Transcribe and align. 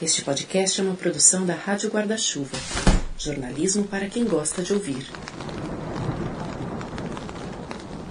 Este 0.00 0.22
podcast 0.22 0.80
é 0.80 0.84
uma 0.84 0.94
produção 0.94 1.44
da 1.44 1.54
Rádio 1.54 1.90
Guarda-Chuva. 1.90 2.56
Jornalismo 3.18 3.82
para 3.82 4.08
quem 4.08 4.24
gosta 4.24 4.62
de 4.62 4.72
ouvir. 4.72 5.04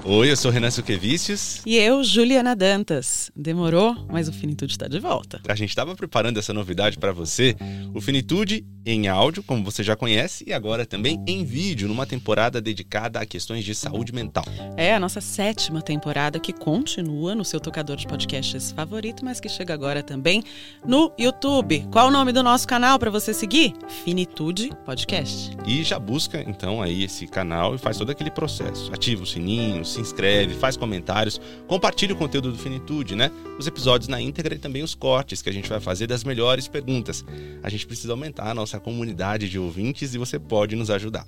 Oi, 0.09 0.31
eu 0.31 0.38
sou 0.38 0.49
Renan 0.49 0.71
Suquevicius. 0.71 1.62
E 1.65 1.75
eu, 1.75 2.01
Juliana 2.01 2.55
Dantas. 2.55 3.29
Demorou, 3.36 3.93
mas 4.09 4.29
o 4.29 4.31
Finitude 4.31 4.71
está 4.71 4.88
de 4.88 4.99
volta. 4.99 5.41
A 5.45 5.54
gente 5.54 5.68
estava 5.68 5.93
preparando 5.97 6.39
essa 6.39 6.54
novidade 6.54 6.98
para 6.98 7.11
você. 7.11 7.57
O 7.93 7.99
Finitude 7.99 8.66
em 8.85 9.09
áudio, 9.09 9.43
como 9.43 9.66
você 9.66 9.84
já 9.84 9.98
conhece, 9.98 10.45
e 10.48 10.54
agora 10.54 10.85
também 10.85 11.21
em 11.27 11.43
vídeo, 11.43 11.89
numa 11.89 12.05
temporada 12.05 12.62
dedicada 12.62 13.20
a 13.20 13.25
questões 13.25 13.66
de 13.66 13.75
saúde 13.75 14.13
mental. 14.13 14.45
É 14.77 14.95
a 14.95 14.99
nossa 14.99 15.20
sétima 15.20 15.81
temporada 15.81 16.39
que 16.39 16.53
continua 16.53 17.35
no 17.35 17.44
seu 17.44 17.59
tocador 17.59 17.98
de 17.98 18.08
podcasts 18.08 18.71
favorito, 18.71 19.26
mas 19.26 19.41
que 19.41 19.49
chega 19.49 19.73
agora 19.73 20.02
também 20.02 20.41
no 20.85 21.12
YouTube. 21.20 21.85
Qual 21.91 22.08
o 22.08 22.12
nome 22.12 22.31
do 22.31 22.41
nosso 22.41 22.66
canal 22.66 22.98
para 22.98 23.12
você 23.12 23.34
seguir? 23.34 23.73
Finitude 24.05 24.70
Podcast. 24.85 25.52
E 25.66 25.84
já 25.84 25.99
busca 25.99 26.41
então 26.48 26.81
aí 26.81 27.03
esse 27.03 27.27
canal 27.27 27.76
e 27.76 27.77
faz 27.77 27.98
todo 27.98 28.09
aquele 28.09 28.31
processo. 28.31 28.89
Ativa 28.94 29.23
o 29.23 29.26
sininho, 29.26 29.84
se 29.97 30.01
inscreve, 30.01 30.53
faz 30.53 30.77
comentários, 30.77 31.41
compartilha 31.67 32.13
o 32.13 32.17
conteúdo 32.17 32.51
do 32.51 32.57
Finitude, 32.57 33.15
né? 33.15 33.31
Os 33.57 33.65
episódios 33.65 34.07
na 34.07 34.21
íntegra 34.21 34.55
e 34.55 34.59
também 34.59 34.83
os 34.83 34.93
cortes 34.93 35.41
que 35.41 35.49
a 35.49 35.53
gente 35.53 35.67
vai 35.67 35.79
fazer 35.79 36.07
das 36.07 36.23
melhores 36.23 36.67
perguntas. 36.67 37.25
A 37.63 37.70
gente 37.70 37.85
precisa 37.85 38.13
aumentar 38.13 38.49
a 38.49 38.53
nossa 38.53 38.79
comunidade 38.79 39.49
de 39.49 39.57
ouvintes 39.57 40.13
e 40.13 40.17
você 40.17 40.37
pode 40.37 40.75
nos 40.75 40.89
ajudar. 40.89 41.25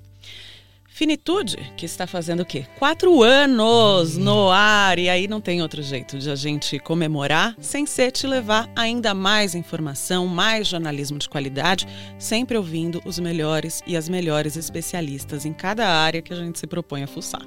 Finitude, 0.92 1.56
que 1.76 1.86
está 1.86 2.06
fazendo 2.06 2.40
o 2.40 2.44
quê? 2.44 2.66
Quatro 2.78 3.22
anos 3.22 4.16
no 4.16 4.50
ar. 4.50 4.98
E 4.98 5.08
aí 5.08 5.26
não 5.26 5.40
tem 5.40 5.62
outro 5.62 5.82
jeito 5.82 6.18
de 6.18 6.30
a 6.30 6.34
gente 6.34 6.78
comemorar 6.78 7.56
sem 7.58 7.86
ser 7.86 8.10
te 8.10 8.26
levar 8.26 8.70
ainda 8.76 9.14
mais 9.14 9.54
informação, 9.54 10.26
mais 10.26 10.68
jornalismo 10.68 11.18
de 11.18 11.28
qualidade, 11.28 11.88
sempre 12.18 12.56
ouvindo 12.56 13.00
os 13.04 13.18
melhores 13.18 13.82
e 13.86 13.96
as 13.96 14.08
melhores 14.08 14.56
especialistas 14.56 15.46
em 15.46 15.52
cada 15.52 15.88
área 15.88 16.20
que 16.20 16.32
a 16.32 16.36
gente 16.36 16.58
se 16.58 16.66
propõe 16.66 17.02
a 17.02 17.06
fuçar. 17.06 17.42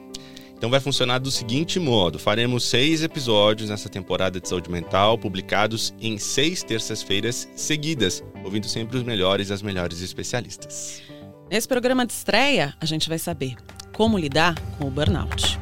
Então 0.63 0.71
vai 0.71 0.79
funcionar 0.79 1.19
do 1.19 1.29
seguinte 1.29 1.77
modo: 1.77 2.17
faremos 2.17 2.63
seis 2.63 3.03
episódios 3.03 3.69
nessa 3.69 3.89
temporada 3.89 4.39
de 4.39 4.47
saúde 4.47 4.71
mental, 4.71 5.17
publicados 5.17 5.93
em 5.99 6.17
seis 6.17 6.63
terças-feiras 6.63 7.49
seguidas, 7.53 8.23
ouvindo 8.45 8.65
sempre 8.69 8.95
os 8.95 9.03
melhores 9.03 9.49
e 9.49 9.53
as 9.53 9.61
melhores 9.61 9.99
especialistas. 9.99 11.01
Nesse 11.51 11.67
programa 11.67 12.05
de 12.05 12.13
estreia, 12.13 12.73
a 12.79 12.85
gente 12.85 13.09
vai 13.09 13.19
saber 13.19 13.55
como 13.91 14.17
lidar 14.17 14.57
com 14.77 14.87
o 14.87 14.89
burnout. 14.89 15.59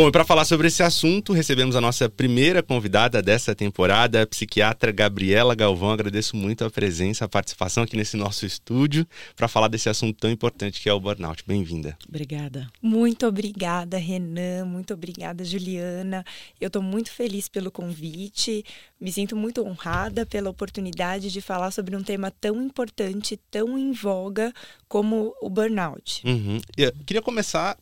Bom, 0.00 0.08
e 0.08 0.10
para 0.10 0.24
falar 0.24 0.46
sobre 0.46 0.68
esse 0.68 0.82
assunto, 0.82 1.34
recebemos 1.34 1.76
a 1.76 1.80
nossa 1.80 2.08
primeira 2.08 2.62
convidada 2.62 3.20
dessa 3.20 3.54
temporada, 3.54 4.22
a 4.22 4.26
psiquiatra 4.26 4.90
Gabriela 4.90 5.54
Galvão. 5.54 5.90
Agradeço 5.90 6.34
muito 6.36 6.64
a 6.64 6.70
presença, 6.70 7.26
a 7.26 7.28
participação 7.28 7.82
aqui 7.82 7.98
nesse 7.98 8.16
nosso 8.16 8.46
estúdio 8.46 9.06
para 9.36 9.46
falar 9.46 9.68
desse 9.68 9.90
assunto 9.90 10.16
tão 10.16 10.30
importante 10.30 10.80
que 10.80 10.88
é 10.88 10.92
o 10.94 10.98
burnout. 10.98 11.44
Bem-vinda. 11.46 11.98
Obrigada. 12.08 12.66
Muito 12.80 13.26
obrigada, 13.26 13.98
Renan. 13.98 14.64
Muito 14.64 14.94
obrigada, 14.94 15.44
Juliana. 15.44 16.24
Eu 16.58 16.68
estou 16.68 16.80
muito 16.80 17.12
feliz 17.12 17.46
pelo 17.46 17.70
convite. 17.70 18.64
Me 18.98 19.12
sinto 19.12 19.36
muito 19.36 19.62
honrada 19.62 20.24
pela 20.24 20.48
oportunidade 20.48 21.30
de 21.30 21.42
falar 21.42 21.72
sobre 21.72 21.94
um 21.94 22.02
tema 22.02 22.30
tão 22.30 22.62
importante, 22.62 23.38
tão 23.50 23.78
em 23.78 23.92
voga 23.92 24.50
como 24.88 25.34
o 25.42 25.50
burnout. 25.50 26.22
Uhum. 26.24 26.58
Eu 26.74 26.90
queria 27.04 27.20
começar 27.20 27.76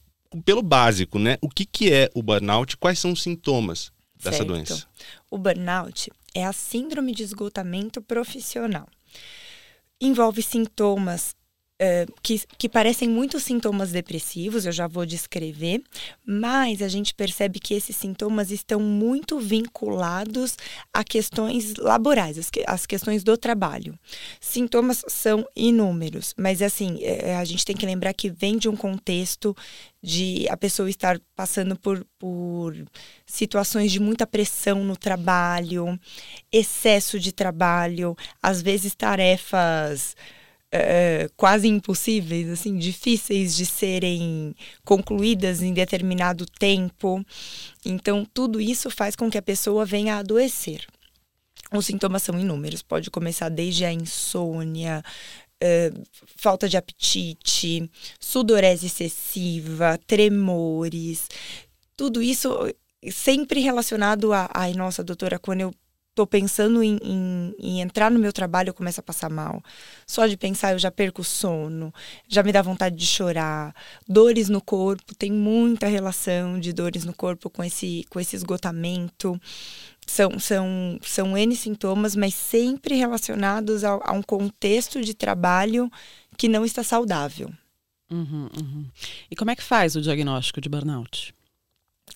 pelo 0.45 0.63
básico, 0.63 1.19
né? 1.19 1.39
O 1.41 1.49
que, 1.49 1.65
que 1.65 1.93
é 1.93 2.11
o 2.15 2.23
burnout? 2.23 2.77
Quais 2.77 2.99
são 2.99 3.13
os 3.13 3.23
sintomas 3.23 3.93
dessa 4.17 4.39
certo. 4.39 4.49
doença? 4.49 4.87
O 5.31 5.39
burnout 5.39 6.11
é 6.35 6.45
a 6.45 6.53
síndrome 6.53 7.15
de 7.15 7.23
esgotamento 7.23 8.03
profissional. 8.03 8.87
Envolve 10.01 10.43
sintomas 10.43 11.35
uh, 11.81 12.13
que, 12.23 12.43
que 12.57 12.69
parecem 12.69 13.09
muito 13.09 13.39
sintomas 13.41 13.93
depressivos, 13.93 14.67
eu 14.67 14.73
já 14.73 14.87
vou 14.87 15.07
descrever, 15.07 15.83
mas 16.25 16.83
a 16.83 16.89
gente 16.89 17.15
percebe 17.15 17.59
que 17.59 17.75
esses 17.75 17.97
sintomas 17.97 18.51
estão 18.51 18.81
muito 18.81 19.39
vinculados 19.39 20.57
a 20.93 21.05
questões 21.05 21.75
laborais, 21.77 22.39
as, 22.39 22.51
que, 22.51 22.65
as 22.67 22.87
questões 22.87 23.23
do 23.23 23.37
trabalho. 23.37 23.99
Sintomas 24.41 25.05
são 25.09 25.47
inúmeros, 25.55 26.35
mas 26.37 26.63
assim, 26.63 26.99
é, 27.03 27.37
a 27.37 27.45
gente 27.45 27.65
tem 27.65 27.77
que 27.77 27.87
lembrar 27.87 28.13
que 28.13 28.31
vem 28.31 28.59
de 28.59 28.69
um 28.69 28.77
contexto 28.77 29.57
de 30.03 30.47
a 30.49 30.57
pessoa 30.57 30.89
estar 30.89 31.21
passando 31.35 31.77
por, 31.77 32.07
por 32.19 32.75
situações 33.27 33.91
de 33.91 34.01
muita 34.01 34.27
pressão 34.27 34.85
no 34.85 34.97
trabalho, 34.97 35.99
excesso 36.53 37.19
de 37.19 37.33
trabalho, 37.33 38.17
às 38.41 38.63
vezes 38.63 38.95
tarefas 38.95 40.15
uh, 40.75 41.33
quase 41.37 41.69
impossíveis, 41.69 42.49
assim, 42.49 42.77
difíceis 42.77 43.57
de 43.57 43.67
serem 43.67 44.55
concluídas 44.85 45.63
em 45.63 45.73
determinado 45.73 46.47
tempo. 46.47 47.25
Então, 47.85 48.25
tudo 48.25 48.61
isso 48.61 48.91
faz 48.91 49.17
com 49.17 49.31
que 49.31 49.39
a 49.39 49.43
pessoa 49.43 49.85
venha 49.85 50.17
a 50.17 50.19
adoecer. 50.19 50.87
Os 51.73 51.87
sintomas 51.87 52.23
são 52.23 52.39
inúmeros, 52.39 52.83
pode 52.83 53.11
começar 53.11 53.49
desde 53.49 53.85
a 53.85 53.93
insônia, 53.93 55.03
Uh, 55.61 56.05
falta 56.37 56.69
de 56.69 56.77
apetite, 56.77 57.91
sudorese 58.21 58.87
excessiva, 58.87 59.99
tremores, 60.07 61.27
tudo 61.97 62.23
isso 62.23 62.73
sempre 63.11 63.59
relacionado 63.59 64.33
a, 64.33 64.49
ai, 64.55 64.73
nossa, 64.75 65.03
doutora, 65.03 65.37
quando 65.37 65.63
eu 65.63 65.75
tô 66.19 66.27
pensando 66.27 66.83
em, 66.83 66.99
em, 67.01 67.55
em, 67.61 67.81
entrar 67.81 68.11
no 68.11 68.19
meu 68.19 68.33
trabalho, 68.33 68.71
eu 68.71 68.75
começo 68.75 68.99
a 68.99 69.03
passar 69.05 69.31
mal. 69.31 69.63
Só 70.05 70.27
de 70.27 70.37
pensar, 70.37 70.73
eu 70.73 70.79
já 70.81 70.91
perco 70.91 71.23
o 71.23 71.25
sono, 71.25 71.95
já 72.27 72.43
me 72.43 72.51
dá 72.51 72.61
vontade 72.61 72.97
de 72.97 73.07
chorar. 73.07 73.73
Dores 74.09 74.49
no 74.49 74.61
corpo, 74.61 75.15
tem 75.15 75.31
muita 75.31 75.87
relação 75.87 76.59
de 76.59 76.73
dores 76.73 77.05
no 77.05 77.15
corpo 77.15 77.49
com 77.49 77.63
esse, 77.63 78.05
com 78.11 78.19
esse 78.19 78.35
esgotamento 78.35 79.41
são, 80.09 80.41
são, 80.41 80.99
são 81.03 81.39
N 81.39 81.55
sintomas, 81.55 82.17
mas 82.17 82.35
sempre 82.35 82.97
relacionados 82.97 83.85
a, 83.85 84.01
a 84.03 84.13
um 84.13 84.23
contexto 84.23 85.01
de 85.01 85.15
trabalho 85.15 85.89
que 86.37 86.49
não 86.49 86.65
está 86.65 86.83
saudável. 86.83 87.49
Uhum, 88.11 88.49
uhum. 88.59 88.87
E 89.31 89.37
como 89.37 89.53
é 89.53 89.55
que 89.55 89.63
faz 89.63 89.95
o 89.95 90.01
diagnóstico 90.01 90.61
de 90.61 90.69
burnout? 90.69 91.33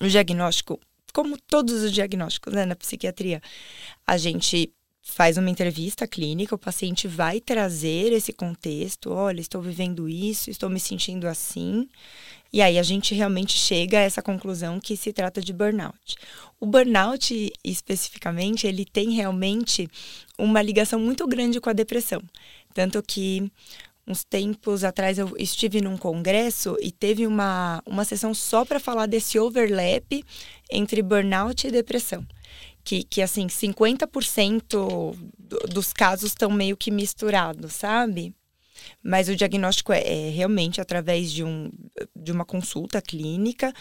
O 0.01 0.09
diagnóstico, 0.09 0.81
como 1.13 1.39
todos 1.39 1.83
os 1.83 1.93
diagnósticos 1.93 2.53
né, 2.53 2.65
na 2.65 2.77
psiquiatria, 2.77 3.41
a 4.07 4.17
gente 4.17 4.73
faz 5.03 5.37
uma 5.37 5.51
entrevista 5.51 6.07
clínica, 6.07 6.55
o 6.55 6.59
paciente 6.59 7.09
vai 7.09 7.41
trazer 7.41 8.13
esse 8.13 8.33
contexto, 8.33 9.11
olha, 9.11 9.41
estou 9.41 9.61
vivendo 9.61 10.09
isso, 10.09 10.49
estou 10.49 10.71
me 10.71 10.79
sentindo 10.79 11.27
assim. 11.27 11.89
E 12.53 12.63
aí 12.63 12.79
a 12.79 12.83
gente 12.83 13.15
realmente 13.15 13.57
chega 13.57 13.99
a 13.99 14.03
essa 14.03 14.23
conclusão 14.23 14.79
que 14.79 14.97
se 14.97 15.13
trata 15.13 15.41
de 15.41 15.53
burnout. 15.53 16.17
O 16.61 16.67
burnout, 16.67 17.53
especificamente, 17.65 18.67
ele 18.67 18.85
tem 18.85 19.11
realmente 19.11 19.89
uma 20.39 20.63
ligação 20.63 21.01
muito 21.01 21.27
grande 21.27 21.61
com 21.61 21.71
a 21.71 21.73
depressão. 21.73 22.23
Tanto 22.73 23.03
que 23.03 23.51
uns 24.07 24.25
tempos 24.25 24.85
atrás 24.85 25.19
eu 25.19 25.33
estive 25.39 25.81
num 25.81 25.97
congresso 25.97 26.77
e 26.81 26.91
teve 26.91 27.27
uma, 27.27 27.83
uma 27.87 28.05
sessão 28.05 28.35
só 28.35 28.65
para 28.65 28.81
falar 28.81 29.07
desse 29.07 29.39
overlap 29.39 30.25
entre 30.71 31.03
burnout 31.03 31.67
e 31.67 31.71
depressão. 31.71 32.27
Que, 32.85 33.05
que 33.05 33.23
assim, 33.23 33.47
50% 33.47 35.15
dos 35.69 35.93
casos 35.93 36.31
estão 36.31 36.51
meio 36.51 36.77
que 36.77 36.91
misturados, 36.91 37.75
sabe? 37.75 38.35
Mas 39.03 39.29
o 39.29 39.37
diagnóstico 39.37 39.93
é, 39.93 40.01
é, 40.01 40.31
realmente 40.31 40.81
através 40.81 41.33
de, 41.33 41.45
um, 41.45 41.71
de 42.15 42.33
uma 42.33 42.45
consulta 42.45 43.01
clínica. 43.01 43.73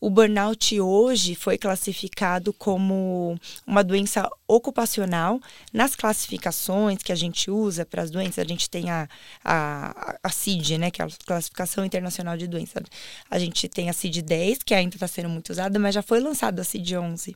O 0.00 0.10
burnout 0.10 0.78
hoje 0.78 1.34
foi 1.34 1.56
classificado 1.56 2.52
como 2.52 3.38
uma 3.66 3.82
doença 3.82 4.28
ocupacional. 4.46 5.40
Nas 5.72 5.96
classificações 5.96 7.02
que 7.02 7.12
a 7.12 7.14
gente 7.14 7.50
usa 7.50 7.84
para 7.86 8.02
as 8.02 8.10
doenças, 8.10 8.38
a 8.38 8.44
gente 8.44 8.68
tem 8.68 8.90
a, 8.90 9.08
a, 9.42 10.18
a 10.22 10.28
CID, 10.30 10.78
né, 10.78 10.90
que 10.90 11.00
é 11.00 11.04
a 11.04 11.08
Classificação 11.24 11.84
Internacional 11.84 12.36
de 12.36 12.46
Doenças. 12.46 12.84
A 13.30 13.38
gente 13.38 13.68
tem 13.68 13.88
a 13.88 13.92
CID-10, 13.92 14.58
que 14.64 14.74
ainda 14.74 14.96
está 14.96 15.08
sendo 15.08 15.28
muito 15.28 15.50
usada, 15.50 15.78
mas 15.78 15.94
já 15.94 16.02
foi 16.02 16.20
lançada 16.20 16.62
a 16.62 16.64
CID-11, 16.64 17.34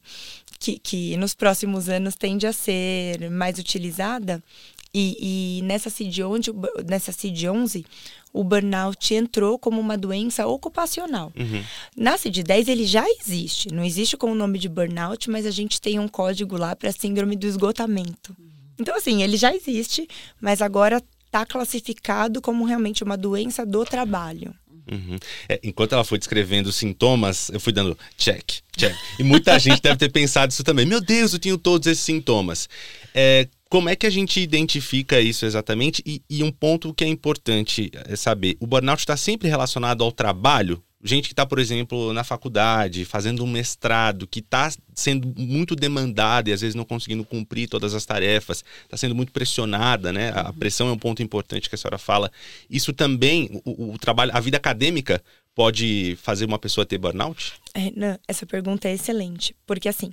que, 0.58 0.78
que 0.78 1.16
nos 1.16 1.34
próximos 1.34 1.88
anos 1.88 2.14
tende 2.14 2.46
a 2.46 2.52
ser 2.52 3.30
mais 3.30 3.58
utilizada. 3.58 4.42
E, 4.92 5.58
e 5.58 5.62
nessa 5.62 5.88
CID-11, 5.88 6.52
nessa 6.88 7.12
CID-11, 7.12 7.84
o 8.32 8.42
burnout 8.42 9.14
entrou 9.14 9.58
como 9.58 9.80
uma 9.80 9.96
doença 9.96 10.46
ocupacional. 10.46 11.32
Uhum. 11.38 11.62
Na 11.96 12.16
CID-10 12.16 12.68
ele 12.68 12.84
já 12.84 13.04
existe, 13.08 13.72
não 13.72 13.84
existe 13.84 14.16
com 14.16 14.32
o 14.32 14.34
nome 14.34 14.58
de 14.58 14.68
burnout, 14.68 15.30
mas 15.30 15.46
a 15.46 15.50
gente 15.50 15.80
tem 15.80 15.98
um 15.98 16.08
código 16.08 16.56
lá 16.56 16.74
para 16.74 16.92
síndrome 16.92 17.36
do 17.36 17.46
esgotamento. 17.46 18.36
Então 18.78 18.96
assim, 18.96 19.22
ele 19.22 19.36
já 19.36 19.54
existe, 19.54 20.08
mas 20.40 20.60
agora 20.60 21.02
está 21.26 21.46
classificado 21.46 22.40
como 22.40 22.64
realmente 22.64 23.04
uma 23.04 23.16
doença 23.16 23.64
do 23.64 23.84
trabalho. 23.84 24.52
Uhum. 24.90 25.16
É, 25.48 25.60
enquanto 25.62 25.92
ela 25.92 26.02
foi 26.02 26.18
descrevendo 26.18 26.68
os 26.68 26.76
sintomas, 26.76 27.48
eu 27.50 27.60
fui 27.60 27.72
dando 27.72 27.96
check, 28.16 28.58
check. 28.76 28.96
E 29.18 29.22
muita 29.22 29.56
gente 29.60 29.80
deve 29.80 29.96
ter 29.96 30.10
pensado 30.10 30.50
isso 30.50 30.64
também. 30.64 30.84
Meu 30.84 31.00
Deus, 31.00 31.32
eu 31.32 31.38
tenho 31.38 31.56
todos 31.56 31.86
esses 31.86 32.02
sintomas. 32.02 32.68
É, 33.14 33.46
como 33.70 33.88
é 33.88 33.94
que 33.94 34.06
a 34.06 34.10
gente 34.10 34.40
identifica 34.40 35.20
isso 35.20 35.46
exatamente? 35.46 36.02
E, 36.04 36.20
e 36.28 36.42
um 36.42 36.50
ponto 36.50 36.92
que 36.92 37.04
é 37.04 37.06
importante 37.06 37.88
é 37.94 38.16
saber: 38.16 38.56
o 38.58 38.66
burnout 38.66 39.00
está 39.00 39.16
sempre 39.16 39.48
relacionado 39.48 40.02
ao 40.02 40.10
trabalho? 40.10 40.82
Gente 41.02 41.28
que 41.28 41.32
está, 41.32 41.46
por 41.46 41.58
exemplo, 41.58 42.12
na 42.12 42.22
faculdade, 42.22 43.06
fazendo 43.06 43.42
um 43.42 43.46
mestrado, 43.46 44.26
que 44.26 44.40
está 44.40 44.70
sendo 44.94 45.32
muito 45.34 45.74
demandada 45.74 46.50
e 46.50 46.52
às 46.52 46.60
vezes 46.60 46.74
não 46.74 46.84
conseguindo 46.84 47.24
cumprir 47.24 47.68
todas 47.68 47.94
as 47.94 48.04
tarefas, 48.04 48.62
está 48.82 48.98
sendo 48.98 49.14
muito 49.14 49.32
pressionada, 49.32 50.12
né? 50.12 50.30
A 50.34 50.52
pressão 50.52 50.88
é 50.88 50.92
um 50.92 50.98
ponto 50.98 51.22
importante 51.22 51.70
que 51.70 51.74
a 51.74 51.78
senhora 51.78 51.96
fala. 51.96 52.30
Isso 52.68 52.92
também, 52.92 53.62
o, 53.64 53.94
o 53.94 53.98
trabalho, 53.98 54.32
a 54.34 54.40
vida 54.40 54.58
acadêmica 54.58 55.22
pode 55.54 56.18
fazer 56.20 56.44
uma 56.44 56.58
pessoa 56.58 56.84
ter 56.84 56.98
burnout? 56.98 57.54
É, 57.72 57.90
não, 57.96 58.18
essa 58.28 58.44
pergunta 58.44 58.88
é 58.88 58.92
excelente, 58.92 59.54
porque 59.66 59.88
assim, 59.88 60.12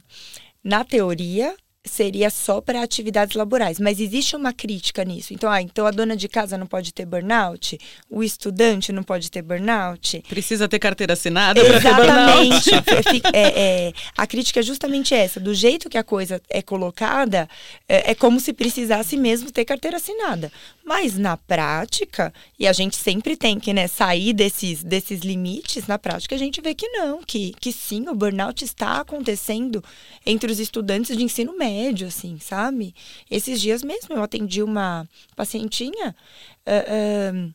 na 0.64 0.86
teoria, 0.86 1.54
seria 1.88 2.30
só 2.30 2.62
para 2.62 2.82
atividades 2.82 3.36
laborais, 3.36 3.80
mas 3.80 4.00
existe 4.00 4.36
uma 4.36 4.54
crítica 4.54 5.04
nisso. 5.04 5.34
Então, 5.34 5.50
ah, 5.50 5.62
então 5.62 5.86
a 5.86 5.92
dona 5.92 6.16
de 6.16 6.28
casa 6.28 6.58
não 6.58 6.68
pode 6.68 6.94
ter 6.94 7.06
burnout, 7.06 7.78
o 8.10 8.24
estudante 8.24 8.92
não 8.92 9.04
pode 9.04 9.32
ter 9.32 9.42
burnout. 9.42 10.24
Precisa 10.28 10.68
ter 10.68 10.80
carteira 10.80 11.14
assinada 11.14 11.60
Exatamente. 11.60 12.72
é, 13.34 13.88
é, 13.88 13.94
a 14.18 14.28
crítica 14.28 14.60
é 14.60 14.64
justamente 14.64 15.14
essa. 15.14 15.40
Do 15.40 15.54
jeito 15.54 15.90
que 15.90 15.98
a 15.98 16.04
coisa 16.04 16.42
é 16.50 16.62
colocada, 16.62 17.48
é, 17.88 18.12
é 18.12 18.16
como 18.16 18.40
se 18.40 18.54
precisasse 18.54 19.16
mesmo 19.18 19.52
ter 19.52 19.66
carteira 19.66 19.98
assinada. 19.98 20.52
Mas 20.86 21.18
na 21.18 21.38
prática, 21.38 22.34
e 22.58 22.68
a 22.68 22.74
gente 22.74 22.96
sempre 22.96 23.36
tem 23.36 23.60
que 23.60 23.74
né, 23.74 23.88
sair 23.88 24.34
desses, 24.34 24.84
desses 24.84 25.22
limites, 25.22 25.88
na 25.88 26.00
prática 26.00 26.36
a 26.36 26.40
gente 26.40 26.62
vê 26.62 26.74
que 26.74 26.88
não, 26.90 27.22
que, 27.22 27.54
que 27.60 27.72
sim, 27.72 28.08
o 28.08 28.16
burnout 28.16 28.64
está 28.64 29.02
acontecendo 29.02 29.84
entre 30.26 30.52
os 30.52 30.60
estudantes 30.60 31.16
de 31.16 31.24
ensino 31.24 31.58
médio 31.58 31.77
remédio, 31.78 32.08
assim, 32.08 32.40
sabe? 32.40 32.94
Esses 33.30 33.62
dias 33.62 33.84
mesmo 33.84 34.16
eu 34.16 34.24
atendi 34.24 34.64
uma 34.64 35.08
pacientinha, 35.36 36.16
uh, 36.66 37.48
uh, 37.48 37.54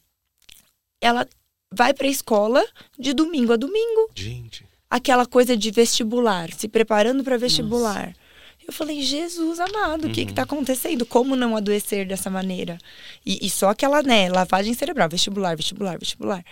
ela 1.00 1.26
vai 1.72 1.92
para 1.92 2.06
a 2.06 2.10
escola 2.10 2.64
de 2.98 3.12
domingo 3.12 3.52
a 3.52 3.56
domingo. 3.56 4.10
Gente. 4.14 4.64
Aquela 4.88 5.26
coisa 5.26 5.56
de 5.56 5.70
vestibular, 5.70 6.52
se 6.52 6.68
preparando 6.68 7.24
para 7.24 7.38
vestibular. 7.38 8.08
Nossa. 8.08 8.22
Eu 8.64 8.72
falei, 8.72 9.02
Jesus 9.02 9.58
amado, 9.58 10.04
o 10.04 10.06
uhum. 10.06 10.12
que 10.12 10.20
está 10.20 10.42
acontecendo? 10.42 11.04
Como 11.04 11.34
não 11.34 11.56
adoecer 11.56 12.06
dessa 12.06 12.30
maneira? 12.30 12.78
E, 13.26 13.44
e, 13.44 13.50
só 13.50 13.70
aquela, 13.70 14.02
né, 14.02 14.28
lavagem 14.28 14.72
cerebral, 14.72 15.08
vestibular, 15.08 15.56
vestibular, 15.56 15.98
vestibular. 15.98 16.44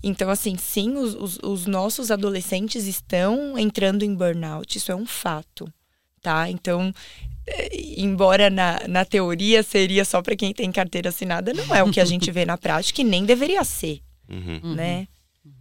Então, 0.00 0.30
assim, 0.30 0.56
sim, 0.56 0.94
os, 0.96 1.14
os, 1.16 1.38
os 1.42 1.66
nossos 1.66 2.12
adolescentes 2.12 2.86
estão 2.86 3.58
entrando 3.58 4.04
em 4.04 4.14
burnout, 4.14 4.78
isso 4.78 4.92
é 4.92 4.94
um 4.94 5.06
fato 5.06 5.68
tá? 6.22 6.50
Então, 6.50 6.92
é, 7.46 8.00
embora 8.00 8.50
na, 8.50 8.80
na 8.88 9.04
teoria 9.04 9.62
seria 9.62 10.04
só 10.04 10.20
para 10.20 10.34
quem 10.34 10.52
tem 10.52 10.72
carteira 10.72 11.10
assinada, 11.10 11.52
não 11.52 11.74
é 11.74 11.82
o 11.82 11.90
que 11.90 12.00
a 12.00 12.04
gente 12.04 12.30
vê 12.30 12.44
na 12.44 12.58
prática 12.58 13.00
e 13.00 13.04
nem 13.04 13.24
deveria 13.24 13.62
ser, 13.62 14.02
uhum. 14.28 14.74
né? 14.74 15.06
Uhum. 15.44 15.52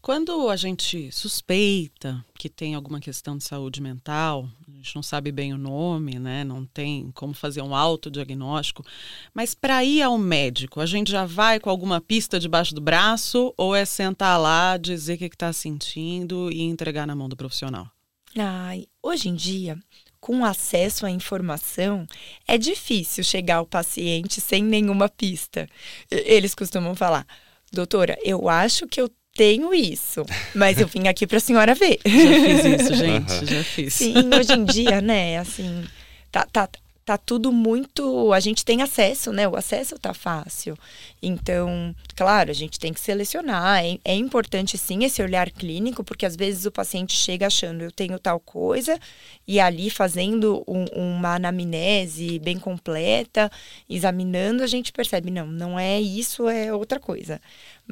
Quando 0.00 0.48
a 0.48 0.56
gente 0.56 1.12
suspeita 1.12 2.24
que 2.36 2.48
tem 2.48 2.74
alguma 2.74 2.98
questão 2.98 3.38
de 3.38 3.44
saúde 3.44 3.80
mental, 3.80 4.48
a 4.66 4.72
gente 4.72 4.96
não 4.96 5.02
sabe 5.02 5.30
bem 5.30 5.54
o 5.54 5.58
nome, 5.58 6.18
né? 6.18 6.42
Não 6.42 6.66
tem 6.66 7.12
como 7.14 7.32
fazer 7.32 7.62
um 7.62 7.72
autodiagnóstico, 7.72 8.84
mas 9.32 9.54
para 9.54 9.84
ir 9.84 10.02
ao 10.02 10.18
médico, 10.18 10.80
a 10.80 10.86
gente 10.86 11.12
já 11.12 11.24
vai 11.24 11.60
com 11.60 11.70
alguma 11.70 12.00
pista 12.00 12.40
debaixo 12.40 12.74
do 12.74 12.80
braço 12.80 13.54
ou 13.56 13.76
é 13.76 13.84
sentar 13.84 14.40
lá, 14.40 14.76
dizer 14.76 15.14
o 15.14 15.18
que 15.18 15.26
está 15.26 15.52
sentindo 15.52 16.50
e 16.50 16.62
entregar 16.62 17.06
na 17.06 17.14
mão 17.14 17.28
do 17.28 17.36
profissional? 17.36 17.88
Ai, 18.36 18.86
hoje 19.02 19.28
em 19.28 19.34
dia, 19.34 19.78
com 20.20 20.44
acesso 20.44 21.04
à 21.04 21.10
informação, 21.10 22.06
é 22.46 22.56
difícil 22.56 23.22
chegar 23.22 23.56
ao 23.56 23.66
paciente 23.66 24.40
sem 24.40 24.62
nenhuma 24.62 25.08
pista. 25.08 25.68
Eles 26.10 26.54
costumam 26.54 26.94
falar, 26.94 27.26
doutora, 27.72 28.16
eu 28.22 28.48
acho 28.48 28.86
que 28.86 29.00
eu 29.00 29.10
tenho 29.34 29.74
isso, 29.74 30.24
mas 30.54 30.78
eu 30.78 30.86
vim 30.86 31.08
aqui 31.08 31.26
para 31.26 31.38
a 31.38 31.40
senhora 31.40 31.74
ver. 31.74 31.98
Já 32.04 32.40
fiz 32.40 32.80
isso, 32.80 32.94
gente, 32.96 33.46
já 33.46 33.64
fiz. 33.64 33.94
Sim, 33.94 34.14
hoje 34.38 34.52
em 34.52 34.64
dia, 34.64 35.00
né, 35.00 35.38
assim, 35.38 35.84
tá, 36.30 36.46
tá, 36.50 36.68
tá 37.12 37.18
tudo 37.18 37.52
muito. 37.52 38.32
A 38.32 38.40
gente 38.40 38.64
tem 38.64 38.80
acesso, 38.80 39.32
né? 39.32 39.46
O 39.46 39.54
acesso 39.54 39.98
tá 39.98 40.14
fácil. 40.14 40.76
Então, 41.22 41.94
claro, 42.16 42.50
a 42.50 42.54
gente 42.54 42.80
tem 42.80 42.92
que 42.92 43.00
selecionar. 43.00 43.84
É, 43.84 43.98
é, 44.04 44.14
importante 44.14 44.78
sim 44.78 45.04
esse 45.04 45.22
olhar 45.22 45.50
clínico, 45.50 46.02
porque 46.02 46.24
às 46.24 46.34
vezes 46.34 46.64
o 46.64 46.70
paciente 46.70 47.12
chega 47.12 47.46
achando 47.46 47.82
eu 47.82 47.92
tenho 47.92 48.18
tal 48.18 48.40
coisa, 48.40 48.98
e 49.46 49.60
ali 49.60 49.90
fazendo 49.90 50.64
um, 50.66 50.84
uma 51.18 51.34
anamnese 51.34 52.38
bem 52.38 52.58
completa, 52.58 53.50
examinando, 53.88 54.62
a 54.62 54.66
gente 54.66 54.92
percebe, 54.92 55.30
não, 55.30 55.46
não 55.46 55.78
é 55.78 56.00
isso, 56.00 56.48
é 56.48 56.72
outra 56.72 56.98
coisa. 56.98 57.40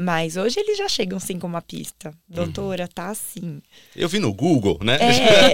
Mas 0.01 0.39
hoje 0.39 0.59
eles 0.59 0.79
já 0.79 0.89
chegam 0.89 1.21
sim 1.21 1.39
com 1.39 1.47
uma 1.47 1.61
pista. 1.61 2.11
Doutora, 2.27 2.89
tá 2.89 3.09
assim. 3.09 3.61
Eu 3.95 4.09
vi 4.09 4.19
no 4.19 4.33
Google, 4.33 4.79
né? 4.83 4.97
É. 4.97 5.53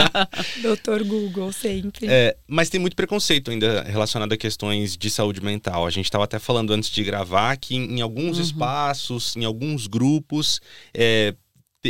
Doutor 0.62 1.04
Google, 1.04 1.52
sempre. 1.52 2.06
É, 2.08 2.34
mas 2.48 2.70
tem 2.70 2.80
muito 2.80 2.96
preconceito 2.96 3.50
ainda 3.50 3.82
relacionado 3.82 4.32
a 4.32 4.38
questões 4.38 4.96
de 4.96 5.10
saúde 5.10 5.42
mental. 5.42 5.86
A 5.86 5.90
gente 5.90 6.06
estava 6.06 6.24
até 6.24 6.38
falando 6.38 6.72
antes 6.72 6.88
de 6.88 7.04
gravar 7.04 7.58
que 7.58 7.76
em, 7.76 7.98
em 7.98 8.00
alguns 8.00 8.38
uhum. 8.38 8.42
espaços, 8.42 9.36
em 9.36 9.44
alguns 9.44 9.86
grupos, 9.86 10.62
é, 10.94 11.34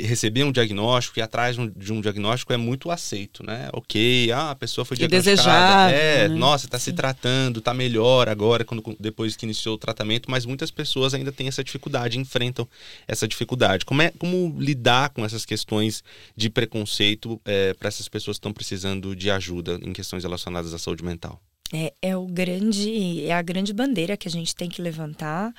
receber 0.00 0.44
um 0.44 0.52
diagnóstico 0.52 1.18
e 1.18 1.22
atrás 1.22 1.56
de 1.76 1.92
um 1.92 2.00
diagnóstico 2.00 2.52
é 2.52 2.56
muito 2.56 2.90
aceito, 2.90 3.44
né? 3.44 3.68
Ok, 3.72 4.30
ah, 4.32 4.50
a 4.50 4.54
pessoa 4.54 4.84
foi 4.84 4.96
diagnosticada. 4.96 5.92
É, 5.92 6.28
né? 6.28 6.34
nossa, 6.34 6.66
está 6.66 6.78
se 6.78 6.92
tratando, 6.92 7.58
está 7.58 7.72
melhor 7.72 8.28
agora, 8.28 8.64
quando, 8.64 8.96
depois 8.98 9.36
que 9.36 9.46
iniciou 9.46 9.76
o 9.76 9.78
tratamento, 9.78 10.30
mas 10.30 10.44
muitas 10.44 10.70
pessoas 10.70 11.14
ainda 11.14 11.30
têm 11.30 11.48
essa 11.48 11.62
dificuldade, 11.62 12.18
enfrentam 12.18 12.68
essa 13.06 13.28
dificuldade. 13.28 13.84
Como, 13.84 14.02
é, 14.02 14.10
como 14.18 14.54
lidar 14.58 15.10
com 15.10 15.24
essas 15.24 15.44
questões 15.44 16.02
de 16.36 16.50
preconceito 16.50 17.40
é, 17.44 17.74
para 17.74 17.88
essas 17.88 18.08
pessoas 18.08 18.36
que 18.36 18.40
estão 18.40 18.52
precisando 18.52 19.14
de 19.14 19.30
ajuda 19.30 19.78
em 19.82 19.92
questões 19.92 20.24
relacionadas 20.24 20.74
à 20.74 20.78
saúde 20.78 21.04
mental? 21.04 21.40
É, 21.72 21.92
é 22.00 22.16
o 22.16 22.26
grande, 22.26 23.24
é 23.24 23.32
a 23.32 23.42
grande 23.42 23.72
bandeira 23.72 24.16
que 24.16 24.28
a 24.28 24.30
gente 24.30 24.54
tem 24.54 24.68
que 24.68 24.82
levantar. 24.82 25.50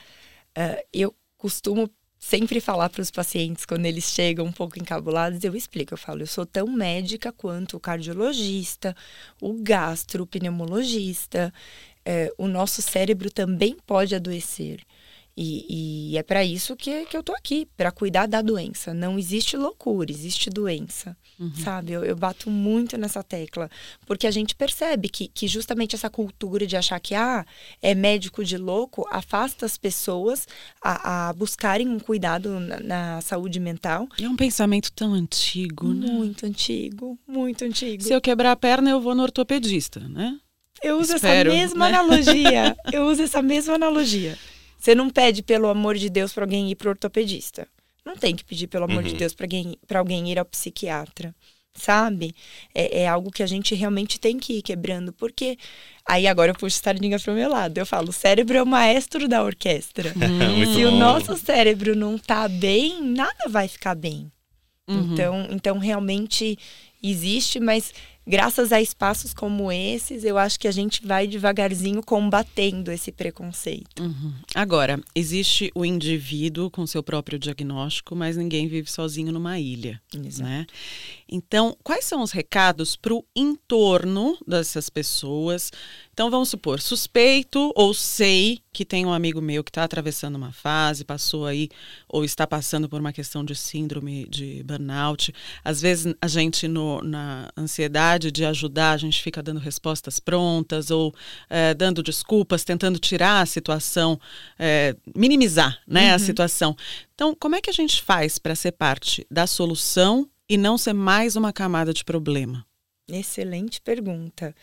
Uh, 0.58 0.82
eu 0.94 1.14
costumo 1.38 1.90
sempre 2.20 2.60
falar 2.60 2.90
para 2.90 3.02
os 3.02 3.12
pacientes 3.12 3.66
quando 3.66 3.86
eles 3.86 4.06
chegam 4.06 4.46
um 4.46 4.52
pouco 4.52 4.80
encabulados, 4.80 5.44
eu 5.44 5.56
explico, 5.56 5.94
eu 5.94 5.98
falo, 5.98 6.22
eu 6.22 6.28
sou 6.28 6.46
tão 6.46 6.68
médica 6.68 7.32
quanto 7.32 7.78
o 7.78 7.80
cardiologista, 7.80 8.96
o 9.42 9.54
gastro, 9.54 10.24
o 10.24 10.28
pneumologista, 10.28 11.54
é, 12.06 12.32
o 12.38 12.48
nosso 12.48 12.82
cérebro 12.82 13.30
também 13.32 13.76
pode 13.86 14.16
adoecer. 14.16 14.82
E, 15.38 16.12
e 16.14 16.18
é 16.18 16.24
para 16.24 16.46
isso 16.46 16.78
que, 16.78 17.06
que 17.06 17.18
eu 17.18 17.22
tô 17.22 17.34
aqui, 17.34 17.68
para 17.76 17.92
cuidar 17.92 18.26
da 18.26 18.42
doença. 18.42 18.94
Não 18.94 19.20
existe 19.20 19.58
loucura, 19.58 20.10
existe 20.10 20.50
doença. 20.50 21.18
Uhum. 21.38 21.54
Sabe? 21.56 21.92
Eu, 21.92 22.06
eu, 22.06 22.16
bato 22.16 22.50
muito 22.50 22.98
nessa 22.98 23.22
tecla. 23.22 23.70
Porque 24.06 24.26
a 24.26 24.32
gente 24.32 24.56
percebe 24.56 25.10
que, 25.10 25.28
que 25.28 25.46
justamente 25.46 25.94
essa 25.94 26.10
cultura 26.10 26.66
de 26.66 26.78
achar 26.78 26.98
que 27.02 27.14
ah, 27.14 27.46
é 27.82 27.94
médico 27.94 28.46
de 28.46 28.58
louco 28.58 29.06
afasta 29.12 29.66
as 29.66 29.78
pessoas 29.78 30.48
a, 30.82 31.30
a 31.30 31.34
buscarem 31.34 31.90
um 31.90 32.00
cuidado 32.00 32.58
na, 32.58 32.80
na, 32.80 33.22
saúde 33.22 33.60
mental. 33.60 34.08
É 34.18 34.30
um 34.30 34.38
pensamento 34.38 34.90
tão 34.94 35.14
antigo, 35.14 35.94
né? 35.94 36.08
Muito 36.08 36.46
antigo, 36.46 37.20
muito 37.28 37.66
antigo. 37.66 38.02
Se 38.02 38.14
eu 38.14 38.22
quebrar 38.22 38.54
a 38.54 38.56
perna, 38.56 38.92
eu 38.92 39.02
vou 39.02 39.14
no 39.14 39.24
ortopedista, 39.24 40.00
né? 40.00 40.40
Eu 40.82 41.00
uso 41.00 41.16
Espero, 41.16 41.50
essa 41.50 41.58
mesma 41.58 41.90
né? 41.90 41.98
analogia. 41.98 42.78
eu 42.94 43.08
uso 43.08 43.24
essa 43.24 43.42
mesma 43.42 43.76
analogia. 43.76 44.38
Você 44.86 44.94
não 44.94 45.10
pede, 45.10 45.42
pelo 45.42 45.68
amor 45.68 45.96
de 45.96 46.12
Deus, 46.12 46.32
para 46.32 46.44
alguém 46.44 46.70
ir 46.70 46.76
para 46.76 46.90
o 46.90 46.92
ortopedista. 46.92 47.68
Não 48.06 48.16
tem 48.16 48.36
que 48.36 48.46
pedir, 48.46 48.68
pelo 48.68 48.86
amor 48.86 49.04
uhum. 49.04 49.10
de 49.10 49.16
Deus, 49.16 49.34
para 49.34 49.46
alguém, 49.46 49.76
alguém 49.92 50.32
ir 50.32 50.38
ao 50.38 50.46
psiquiatra. 50.46 51.34
Sabe? 51.74 52.36
É, 52.72 53.02
é, 53.02 53.08
algo 53.08 53.32
que 53.32 53.42
a 53.42 53.48
gente 53.48 53.74
realmente 53.74 54.20
tem 54.20 54.38
que 54.38 54.60
ir 54.60 54.62
quebrando. 54.62 55.12
Porque. 55.12 55.58
Aí 56.08 56.28
agora 56.28 56.52
eu 56.52 56.56
puxo 56.56 56.80
sardinha 56.84 57.20
pro 57.20 57.34
meu 57.34 57.50
lado. 57.50 57.80
Eu 57.80 57.86
falo, 57.86 58.10
o 58.10 58.14
cérebro 58.14 58.60
é 58.60 58.62
o 58.62 58.68
maestro 58.68 59.28
da 59.28 59.44
orquestra. 59.44 60.14
Hum. 60.16 60.74
Se 60.76 60.84
bom. 60.84 60.90
o 60.90 61.00
nosso 61.00 61.36
cérebro 61.36 61.96
não 61.96 62.16
tá 62.20 62.48
bem, 62.48 63.02
nada 63.02 63.50
vai 63.50 63.68
ficar 63.68 63.96
bem. 63.96 64.32
Uhum. 64.88 65.14
Então, 65.14 65.48
então, 65.50 65.78
realmente 65.80 66.60
existe, 67.02 67.60
mas 67.60 67.92
graças 68.26 68.72
a 68.72 68.82
espaços 68.82 69.34
como 69.34 69.72
esses, 69.72 70.24
eu 70.24 70.38
acho 70.38 70.60
que 70.60 70.68
a 70.68 70.72
gente 70.72 71.06
vai 71.06 71.28
devagarzinho 71.28 72.02
combatendo 72.04 72.92
esse 72.92 73.12
preconceito. 73.12 74.02
Uhum. 74.02 74.34
Agora, 74.54 75.00
existe 75.14 75.72
o 75.76 75.86
indivíduo 75.86 76.70
com 76.72 76.88
seu 76.88 77.04
próprio 77.04 77.38
diagnóstico, 77.38 78.16
mas 78.16 78.38
ninguém 78.38 78.68
vive 78.68 78.90
sozinho 78.90 79.32
numa 79.32 79.60
ilha, 79.60 80.02
Exato. 80.14 80.50
né? 80.50 80.66
Então, 81.28 81.76
quais 81.84 82.06
são 82.06 82.22
os 82.22 82.32
recados 82.32 82.96
para 82.96 83.14
o 83.14 83.26
entorno 83.36 84.38
dessas 84.48 84.90
pessoas? 84.90 85.72
Então, 86.16 86.32
vamos 86.32 86.48
supor, 86.48 86.80
suspeito 86.80 87.74
ou 87.76 87.94
sei 87.94 88.62
que 88.72 88.86
tem 88.86 89.06
um 89.06 89.12
amigo 89.12 89.42
meu 89.42 89.62
que 89.62 89.70
está 89.70 89.84
atravessando 89.84 90.36
uma 90.36 90.54
fase, 90.54 91.04
passou 91.04 91.46
aí, 91.46 91.68
ou 92.08 92.24
está 92.24 92.48
passando 92.48 92.88
por 92.88 93.02
uma 93.02 93.12
questão 93.12 93.44
de 93.44 93.54
síndrome 93.54 94.26
de 94.30 94.64
burnout. 94.64 95.36
Às 95.62 95.82
vezes, 95.82 96.16
a 96.22 96.28
gente, 96.30 96.70
no, 96.70 97.02
na 97.02 97.52
ansiedade, 97.58 98.32
de 98.32 98.46
ajudar, 98.46 98.92
a 98.92 98.98
gente 98.98 99.22
fica 99.22 99.44
dando 99.44 99.60
respostas 99.60 100.18
prontas 100.18 100.90
ou 100.90 101.14
é, 101.50 101.74
dando 101.74 102.02
desculpas, 102.02 102.64
tentando 102.64 102.98
tirar 102.98 103.42
a 103.42 103.46
situação, 103.46 104.18
é, 104.58 104.96
minimizar 105.14 105.82
né, 105.86 106.12
uhum. 106.12 106.16
a 106.16 106.20
situação. 106.20 106.78
Então, 107.14 107.36
como 107.36 107.56
é 107.56 107.62
que 107.62 107.70
a 107.70 107.74
gente 107.74 108.02
faz 108.02 108.40
para 108.40 108.56
ser 108.56 108.72
parte 108.72 109.28
da 109.30 109.46
solução 109.46 110.30
e 110.48 110.56
não 110.56 110.78
ser 110.78 110.94
mais 110.94 111.36
uma 111.36 111.52
camada 111.52 111.94
de 111.94 112.06
problema? 112.06 112.66
Excelente 113.06 113.82
pergunta. 113.82 114.56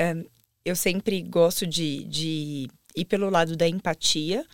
Um, 0.00 0.24
eu 0.64 0.74
sempre 0.74 1.20
gosto 1.22 1.66
de, 1.66 2.04
de 2.04 2.68
ir 2.96 3.04
pelo 3.04 3.28
lado 3.28 3.56
da 3.56 3.68
empatia 3.68 4.44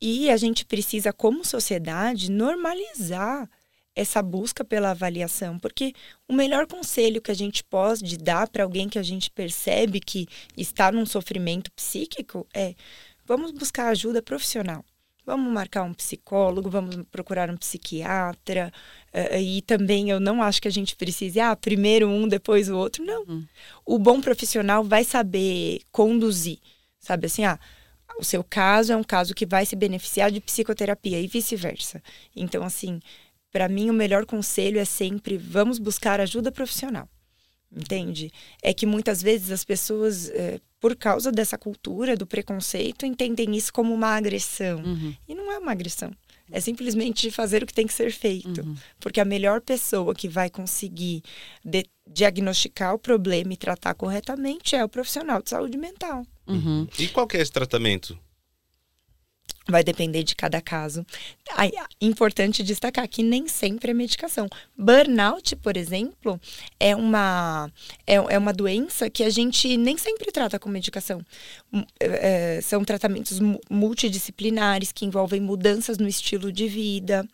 e 0.00 0.30
a 0.30 0.36
gente 0.36 0.64
precisa, 0.64 1.12
como 1.12 1.44
sociedade, 1.44 2.30
normalizar 2.30 3.48
essa 3.94 4.22
busca 4.22 4.64
pela 4.64 4.92
avaliação, 4.92 5.58
porque 5.58 5.92
o 6.28 6.32
melhor 6.32 6.66
conselho 6.66 7.20
que 7.20 7.30
a 7.30 7.34
gente 7.34 7.62
pode 7.64 8.16
dar 8.16 8.48
para 8.48 8.62
alguém 8.62 8.88
que 8.88 8.98
a 8.98 9.02
gente 9.02 9.30
percebe 9.30 10.00
que 10.00 10.26
está 10.56 10.92
num 10.92 11.04
sofrimento 11.04 11.70
psíquico 11.72 12.46
é: 12.54 12.74
vamos 13.26 13.50
buscar 13.50 13.88
ajuda 13.88 14.22
profissional. 14.22 14.84
Vamos 15.30 15.52
marcar 15.52 15.84
um 15.84 15.94
psicólogo, 15.94 16.68
vamos 16.68 16.96
procurar 17.12 17.48
um 17.48 17.56
psiquiatra. 17.56 18.72
Uh, 19.14 19.38
e 19.38 19.62
também 19.62 20.10
eu 20.10 20.18
não 20.18 20.42
acho 20.42 20.60
que 20.60 20.66
a 20.66 20.72
gente 20.72 20.96
precise, 20.96 21.38
ah, 21.38 21.54
primeiro 21.54 22.08
um, 22.08 22.26
depois 22.26 22.68
o 22.68 22.76
outro. 22.76 23.04
Não. 23.04 23.22
Uhum. 23.22 23.46
O 23.86 23.96
bom 23.96 24.20
profissional 24.20 24.82
vai 24.82 25.04
saber 25.04 25.82
conduzir. 25.92 26.58
Sabe 26.98 27.26
assim, 27.26 27.44
ah, 27.44 27.60
o 28.18 28.24
seu 28.24 28.42
caso 28.42 28.92
é 28.92 28.96
um 28.96 29.04
caso 29.04 29.32
que 29.32 29.46
vai 29.46 29.64
se 29.64 29.76
beneficiar 29.76 30.32
de 30.32 30.40
psicoterapia 30.40 31.20
e 31.20 31.28
vice-versa. 31.28 32.02
Então, 32.34 32.64
assim, 32.64 33.00
para 33.52 33.68
mim 33.68 33.88
o 33.88 33.94
melhor 33.94 34.26
conselho 34.26 34.80
é 34.80 34.84
sempre 34.84 35.36
vamos 35.36 35.78
buscar 35.78 36.20
ajuda 36.20 36.50
profissional. 36.50 37.08
Entende? 37.74 38.32
É 38.62 38.74
que 38.74 38.84
muitas 38.84 39.22
vezes 39.22 39.52
as 39.52 39.64
pessoas, 39.64 40.28
é, 40.30 40.60
por 40.80 40.96
causa 40.96 41.30
dessa 41.30 41.56
cultura 41.56 42.16
do 42.16 42.26
preconceito, 42.26 43.06
entendem 43.06 43.56
isso 43.56 43.72
como 43.72 43.94
uma 43.94 44.16
agressão. 44.16 44.82
Uhum. 44.82 45.14
E 45.28 45.34
não 45.34 45.52
é 45.52 45.58
uma 45.58 45.70
agressão. 45.70 46.10
É 46.50 46.60
simplesmente 46.60 47.30
fazer 47.30 47.62
o 47.62 47.66
que 47.66 47.72
tem 47.72 47.86
que 47.86 47.92
ser 47.92 48.10
feito. 48.10 48.60
Uhum. 48.62 48.74
Porque 48.98 49.20
a 49.20 49.24
melhor 49.24 49.60
pessoa 49.60 50.14
que 50.14 50.28
vai 50.28 50.50
conseguir 50.50 51.22
diagnosticar 52.08 52.92
o 52.92 52.98
problema 52.98 53.52
e 53.52 53.56
tratar 53.56 53.94
corretamente 53.94 54.74
é 54.74 54.84
o 54.84 54.88
profissional 54.88 55.40
de 55.40 55.50
saúde 55.50 55.78
mental. 55.78 56.26
Uhum. 56.48 56.88
E 56.98 57.06
qual 57.06 57.28
que 57.28 57.36
é 57.36 57.40
esse 57.40 57.52
tratamento? 57.52 58.18
Vai 59.70 59.84
depender 59.84 60.22
de 60.22 60.34
cada 60.34 60.60
caso. 60.60 61.06
Aí, 61.54 61.72
importante 62.00 62.62
destacar 62.62 63.08
que 63.08 63.22
nem 63.22 63.46
sempre 63.46 63.90
é 63.90 63.94
medicação. 63.94 64.48
Burnout, 64.76 65.54
por 65.56 65.76
exemplo, 65.76 66.40
é 66.78 66.94
uma, 66.96 67.70
é, 68.06 68.14
é 68.14 68.38
uma 68.38 68.52
doença 68.52 69.08
que 69.08 69.22
a 69.22 69.30
gente 69.30 69.76
nem 69.76 69.96
sempre 69.96 70.32
trata 70.32 70.58
com 70.58 70.68
medicação. 70.68 71.24
É, 72.00 72.56
é 72.56 72.60
são 72.60 72.84
tratamentos 72.84 73.40
multidisciplinares 73.70 74.92
que 74.92 75.04
envolvem 75.04 75.40
mudanças 75.40 75.98
no 75.98 76.08
estilo 76.08 76.52
de 76.52 76.66
vida. 76.68 77.26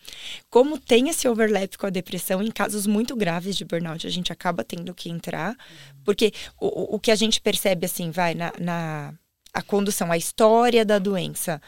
Como 0.51 0.79
tem 0.79 1.09
esse 1.09 1.29
overlap 1.29 1.77
com 1.77 1.87
a 1.87 1.91
depressão, 1.91 2.43
em 2.43 2.51
casos 2.51 2.87
muito 2.87 3.17
graves 3.17 3.57
de 3.57 3.65
burnout, 3.65 4.07
a 4.07 4.11
gente 4.11 4.33
acaba 4.33 4.63
tendo 4.65 4.95
que 4.95 5.11
entrar. 5.11 5.57
Porque 6.05 6.33
o, 6.61 6.97
o 6.97 7.01
que 7.01 7.11
a 7.11 7.17
gente 7.17 7.41
percebe, 7.41 7.87
assim, 7.87 8.11
vai 8.11 8.35
na, 8.35 8.53
na 8.59 9.15
a 9.53 9.63
condução, 9.63 10.13
a 10.13 10.19
história 10.19 10.85
da 10.85 10.99
doença 10.99 11.63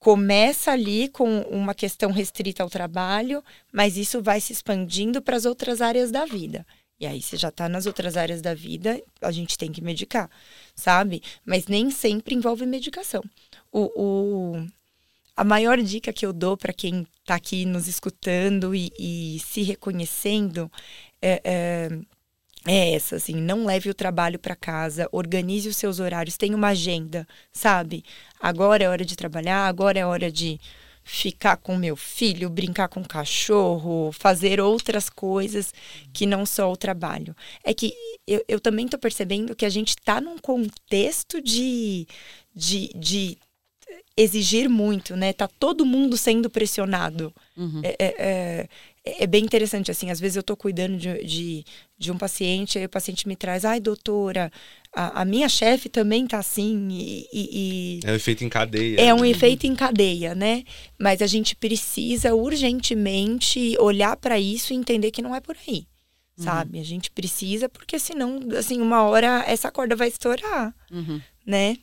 começa 0.00 0.72
ali 0.72 1.08
com 1.08 1.42
uma 1.42 1.74
questão 1.74 2.10
restrita 2.10 2.62
ao 2.62 2.70
trabalho, 2.70 3.44
mas 3.70 3.98
isso 3.98 4.22
vai 4.22 4.40
se 4.40 4.52
expandindo 4.52 5.20
para 5.20 5.36
as 5.36 5.44
outras 5.44 5.82
áreas 5.82 6.10
da 6.10 6.24
vida. 6.24 6.66
E 6.98 7.06
aí, 7.06 7.22
você 7.22 7.36
já 7.36 7.48
está 7.48 7.68
nas 7.68 7.86
outras 7.86 8.16
áreas 8.16 8.42
da 8.42 8.54
vida, 8.54 9.00
a 9.20 9.30
gente 9.30 9.56
tem 9.56 9.70
que 9.70 9.82
medicar, 9.82 10.28
sabe? 10.74 11.22
Mas 11.44 11.66
nem 11.66 11.90
sempre 11.90 12.34
envolve 12.34 12.66
medicação. 12.66 13.22
O, 13.70 13.90
o 13.94 14.66
a 15.36 15.44
maior 15.44 15.80
dica 15.80 16.12
que 16.12 16.26
eu 16.26 16.32
dou 16.32 16.56
para 16.56 16.72
quem 16.72 17.06
está 17.20 17.34
aqui 17.34 17.64
nos 17.64 17.86
escutando 17.86 18.74
e, 18.74 18.92
e 18.98 19.38
se 19.40 19.62
reconhecendo 19.62 20.70
é, 21.22 21.40
é 21.44 21.88
é 22.66 22.92
essa, 22.92 23.16
assim, 23.16 23.34
não 23.36 23.64
leve 23.64 23.88
o 23.88 23.94
trabalho 23.94 24.38
para 24.38 24.54
casa, 24.54 25.08
organize 25.12 25.68
os 25.68 25.76
seus 25.76 25.98
horários, 25.98 26.36
tenha 26.36 26.54
uma 26.54 26.68
agenda, 26.68 27.26
sabe? 27.50 28.04
Agora 28.40 28.82
é 28.82 28.88
hora 28.88 29.04
de 29.04 29.16
trabalhar, 29.16 29.66
agora 29.66 29.98
é 29.98 30.06
hora 30.06 30.30
de 30.30 30.58
ficar 31.02 31.56
com 31.56 31.76
meu 31.76 31.96
filho, 31.96 32.48
brincar 32.48 32.88
com 32.88 33.00
o 33.00 33.08
cachorro, 33.08 34.12
fazer 34.12 34.60
outras 34.60 35.10
coisas 35.10 35.72
que 36.12 36.26
não 36.26 36.46
só 36.46 36.70
o 36.70 36.76
trabalho. 36.76 37.34
É 37.64 37.74
que 37.74 37.92
eu, 38.26 38.44
eu 38.46 38.60
também 38.60 38.84
estou 38.84 39.00
percebendo 39.00 39.56
que 39.56 39.66
a 39.66 39.70
gente 39.70 39.90
está 39.90 40.20
num 40.20 40.38
contexto 40.38 41.40
de, 41.42 42.06
de, 42.54 42.90
de 42.94 43.38
exigir 44.16 44.68
muito, 44.68 45.16
né? 45.16 45.32
Tá 45.32 45.48
todo 45.48 45.84
mundo 45.84 46.16
sendo 46.16 46.48
pressionado. 46.48 47.34
Uhum. 47.56 47.80
É, 47.82 47.96
é, 47.98 48.14
é 48.18 48.68
é, 49.02 49.26
bem 49.26 49.44
interessante, 49.44 49.90
assim, 49.90 50.10
às 50.10 50.20
vezes 50.20 50.36
eu 50.36 50.40
estou 50.40 50.56
cuidando 50.56 50.96
de, 50.98 51.24
de, 51.24 51.64
de, 51.96 52.12
um 52.12 52.18
paciente, 52.18 52.78
aí 52.78 52.84
o 52.84 52.88
paciente 52.88 53.26
me 53.26 53.34
traz, 53.34 53.64
ai, 53.64 53.80
doutora, 53.80 54.52
a, 54.92 55.22
a 55.22 55.24
minha 55.24 55.48
chefe 55.48 55.88
também 55.88 56.26
tá 56.26 56.38
assim, 56.38 56.88
e, 56.90 57.28
e, 57.32 58.00
É 58.04 58.12
um 58.12 58.16
efeito 58.16 58.44
em 58.44 58.48
cadeia. 58.48 59.00
É 59.00 59.14
um 59.14 59.20
né? 59.20 59.28
efeito 59.28 59.66
em 59.66 59.74
cadeia, 59.74 60.34
né? 60.34 60.64
Mas 60.98 61.22
a 61.22 61.26
gente 61.26 61.54
precisa 61.54 62.34
urgentemente 62.34 63.76
olhar 63.78 64.16
para 64.16 64.38
isso 64.38 64.72
e 64.72 64.76
entender 64.76 65.10
que 65.10 65.22
não 65.22 65.34
é 65.34 65.40
por 65.40 65.56
aí, 65.66 65.86
uhum. 66.36 66.44
sabe? 66.44 66.80
A 66.80 66.84
gente 66.84 67.10
precisa, 67.10 67.68
porque 67.68 67.98
senão, 67.98 68.40
assim, 68.58 68.80
uma 68.80 69.02
hora 69.02 69.44
essa 69.46 69.70
corda 69.70 69.94
vai 69.94 70.08
estourar, 70.08 70.74
uhum. 70.90 71.20
né? 71.46 71.76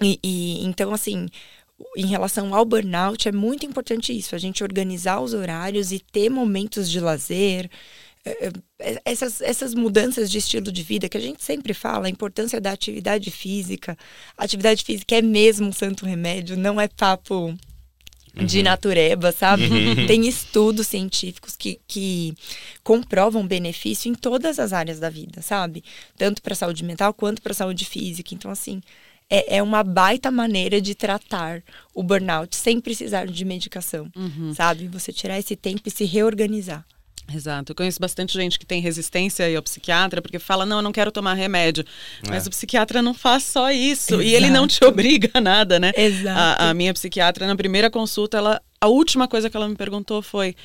E, 0.00 0.18
e, 0.22 0.64
então, 0.64 0.92
assim, 0.92 1.28
em 1.96 2.06
relação 2.06 2.54
ao 2.54 2.64
burnout, 2.64 3.28
é 3.28 3.32
muito 3.32 3.66
importante 3.66 4.16
isso, 4.16 4.34
a 4.34 4.38
gente 4.38 4.62
organizar 4.62 5.20
os 5.20 5.34
horários 5.34 5.92
e 5.92 5.98
ter 5.98 6.30
momentos 6.30 6.90
de 6.90 6.98
lazer. 6.98 7.70
É, 8.24 8.52
é, 8.78 9.00
essas, 9.04 9.40
essas 9.40 9.74
mudanças 9.74 10.30
de 10.30 10.38
estilo 10.38 10.70
de 10.70 10.82
vida 10.82 11.08
que 11.08 11.16
a 11.16 11.20
gente 11.20 11.42
sempre 11.42 11.74
fala, 11.74 12.06
a 12.06 12.10
importância 12.10 12.60
da 12.60 12.70
atividade 12.70 13.30
física. 13.30 13.96
A 14.36 14.44
atividade 14.44 14.84
física 14.84 15.16
é 15.16 15.22
mesmo 15.22 15.68
um 15.68 15.72
santo 15.72 16.06
remédio, 16.06 16.56
não 16.56 16.80
é 16.80 16.86
papo 16.86 17.56
de 18.34 18.58
uhum. 18.58 18.64
natureba, 18.64 19.30
sabe? 19.32 19.64
Uhum. 19.64 20.06
Tem 20.06 20.26
estudos 20.26 20.86
científicos 20.86 21.54
que, 21.56 21.80
que 21.86 22.34
comprovam 22.82 23.46
benefício 23.46 24.10
em 24.10 24.14
todas 24.14 24.58
as 24.58 24.72
áreas 24.72 24.98
da 24.98 25.10
vida, 25.10 25.42
sabe? 25.42 25.84
Tanto 26.16 26.40
para 26.40 26.54
a 26.54 26.56
saúde 26.56 26.84
mental 26.84 27.12
quanto 27.12 27.42
para 27.42 27.52
a 27.52 27.56
saúde 27.56 27.84
física. 27.84 28.34
Então, 28.34 28.50
assim, 28.50 28.80
é, 29.28 29.56
é 29.56 29.62
uma 29.62 29.82
baita 29.82 30.30
maneira 30.30 30.80
de 30.80 30.94
tratar 30.94 31.62
o 31.94 32.02
burnout 32.02 32.56
sem 32.56 32.80
precisar 32.80 33.26
de 33.26 33.44
medicação, 33.44 34.10
uhum. 34.16 34.54
sabe? 34.54 34.88
Você 34.88 35.12
tirar 35.12 35.38
esse 35.38 35.56
tempo 35.56 35.82
e 35.84 35.90
se 35.90 36.04
reorganizar. 36.04 36.86
Exato. 37.32 37.72
Eu 37.72 37.76
conheço 37.76 38.00
bastante 38.00 38.34
gente 38.34 38.58
que 38.58 38.66
tem 38.66 38.80
resistência 38.80 39.56
ao 39.56 39.62
psiquiatra 39.62 40.20
porque 40.20 40.38
fala: 40.38 40.66
não, 40.66 40.78
eu 40.78 40.82
não 40.82 40.92
quero 40.92 41.12
tomar 41.12 41.34
remédio. 41.34 41.84
É. 42.26 42.30
Mas 42.30 42.46
o 42.46 42.50
psiquiatra 42.50 43.00
não 43.02 43.14
faz 43.14 43.44
só 43.44 43.70
isso. 43.70 44.14
Exato. 44.14 44.22
E 44.22 44.34
ele 44.34 44.50
não 44.50 44.66
te 44.66 44.84
obriga 44.84 45.30
a 45.34 45.40
nada, 45.40 45.78
né? 45.78 45.92
Exato. 45.96 46.62
A, 46.62 46.70
a 46.70 46.74
minha 46.74 46.92
psiquiatra, 46.92 47.46
na 47.46 47.56
primeira 47.56 47.90
consulta, 47.90 48.38
ela, 48.38 48.60
a 48.80 48.88
última 48.88 49.28
coisa 49.28 49.48
que 49.48 49.56
ela 49.56 49.68
me 49.68 49.76
perguntou 49.76 50.20
foi: 50.22 50.56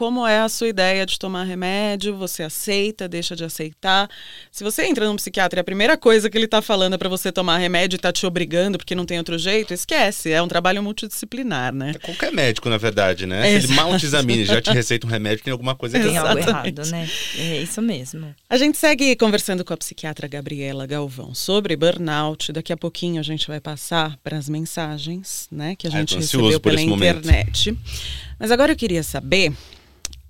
como 0.00 0.26
é 0.26 0.40
a 0.40 0.48
sua 0.48 0.66
ideia 0.66 1.04
de 1.04 1.18
tomar 1.18 1.44
remédio, 1.44 2.16
você 2.16 2.42
aceita, 2.42 3.06
deixa 3.06 3.36
de 3.36 3.44
aceitar. 3.44 4.08
Se 4.50 4.64
você 4.64 4.84
entra 4.86 5.06
num 5.06 5.14
psiquiatra 5.16 5.58
e 5.58 5.60
a 5.60 5.64
primeira 5.64 5.94
coisa 5.94 6.30
que 6.30 6.38
ele 6.38 6.46
está 6.46 6.62
falando 6.62 6.94
é 6.94 6.96
para 6.96 7.10
você 7.10 7.30
tomar 7.30 7.58
remédio 7.58 7.96
e 7.96 7.98
está 7.98 8.10
te 8.10 8.24
obrigando 8.24 8.78
porque 8.78 8.94
não 8.94 9.04
tem 9.04 9.18
outro 9.18 9.36
jeito, 9.36 9.74
esquece. 9.74 10.32
É 10.32 10.40
um 10.40 10.48
trabalho 10.48 10.82
multidisciplinar, 10.82 11.74
né? 11.74 11.92
É 11.94 11.98
qualquer 11.98 12.32
médico, 12.32 12.70
na 12.70 12.78
verdade, 12.78 13.26
né? 13.26 13.46
É 13.46 13.60
Se 13.60 13.66
ele 13.66 13.74
mal 13.74 13.94
te 13.98 14.06
examine, 14.06 14.46
já 14.46 14.62
te 14.62 14.70
receita 14.70 15.06
um 15.06 15.10
remédio, 15.10 15.44
tem 15.44 15.52
alguma 15.52 15.74
coisa 15.74 16.00
tem 16.00 16.16
algo 16.16 16.38
errado, 16.38 16.86
né? 16.86 17.06
É 17.36 17.60
isso 17.60 17.82
mesmo. 17.82 18.34
A 18.48 18.56
gente 18.56 18.78
segue 18.78 19.14
conversando 19.16 19.62
com 19.66 19.74
a 19.74 19.76
psiquiatra 19.76 20.26
Gabriela 20.26 20.86
Galvão 20.86 21.34
sobre 21.34 21.76
burnout. 21.76 22.54
Daqui 22.54 22.72
a 22.72 22.76
pouquinho 22.78 23.20
a 23.20 23.22
gente 23.22 23.46
vai 23.46 23.60
passar 23.60 24.16
para 24.24 24.38
as 24.38 24.48
mensagens, 24.48 25.46
né? 25.52 25.76
Que 25.76 25.86
a 25.86 25.90
gente 25.90 26.16
recebeu 26.16 26.58
pela 26.58 26.80
internet. 26.80 27.72
Momento. 27.72 27.90
Mas 28.38 28.50
agora 28.50 28.72
eu 28.72 28.76
queria 28.76 29.02
saber 29.02 29.52